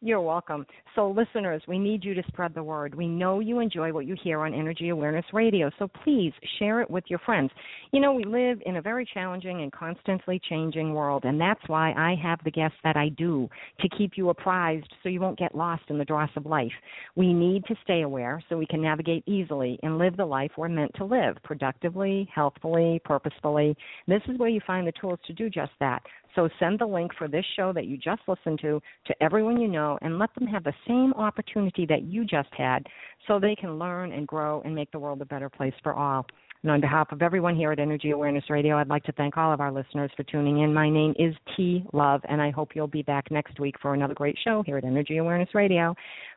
[0.00, 0.64] you're welcome.
[0.94, 2.94] So, listeners, we need you to spread the word.
[2.94, 6.88] We know you enjoy what you hear on Energy Awareness Radio, so please share it
[6.88, 7.50] with your friends.
[7.92, 11.92] You know, we live in a very challenging and constantly changing world, and that's why
[11.92, 13.48] I have the guests that I do
[13.80, 16.72] to keep you apprised so you won't get lost in the dross of life.
[17.16, 20.68] We need to stay aware so we can navigate easily and live the life we're
[20.68, 23.76] meant to live productively, healthfully, purposefully.
[24.06, 26.02] This is where you find the tools to do just that.
[26.34, 29.68] So send the link for this show that you just listened to to everyone you
[29.68, 32.86] know and let them have the same opportunity that you just had
[33.26, 36.26] so they can learn and grow and make the world a better place for all.
[36.62, 39.52] And on behalf of everyone here at Energy Awareness Radio, I'd like to thank all
[39.52, 40.74] of our listeners for tuning in.
[40.74, 44.14] My name is T Love, and I hope you'll be back next week for another
[44.14, 45.94] great show here at Energy Awareness Radio.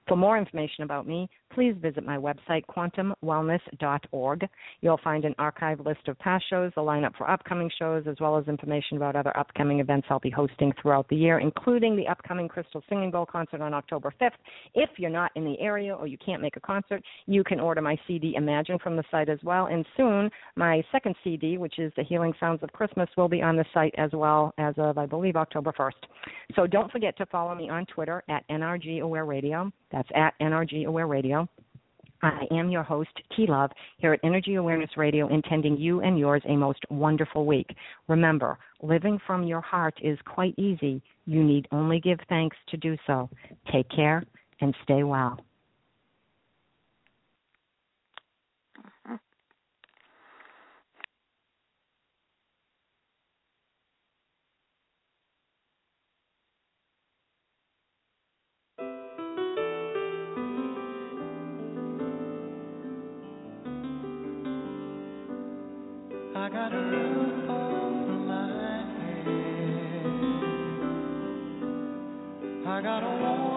[0.07, 4.47] For more information about me, please visit my website, quantumwellness.org.
[4.81, 8.37] You'll find an archive list of past shows, a lineup for upcoming shows, as well
[8.37, 12.47] as information about other upcoming events I'll be hosting throughout the year, including the upcoming
[12.47, 14.31] Crystal Singing Bowl concert on October 5th.
[14.73, 17.81] If you're not in the area or you can't make a concert, you can order
[17.81, 19.67] my CD Imagine from the site as well.
[19.67, 23.55] And soon, my second CD, which is The Healing Sounds of Christmas, will be on
[23.55, 25.91] the site as well as of, I believe, October 1st.
[26.55, 29.71] So don't forget to follow me on Twitter at NRG Aware Radio.
[29.91, 31.47] That's at NRG Aware Radio.
[32.23, 36.43] I am your host, T Love, here at Energy Awareness Radio, intending you and yours
[36.47, 37.75] a most wonderful week.
[38.07, 41.01] Remember, living from your heart is quite easy.
[41.25, 43.29] You need only give thanks to do so.
[43.71, 44.23] Take care
[44.59, 45.39] and stay well.
[66.63, 66.69] I
[72.83, 73.50] got a roof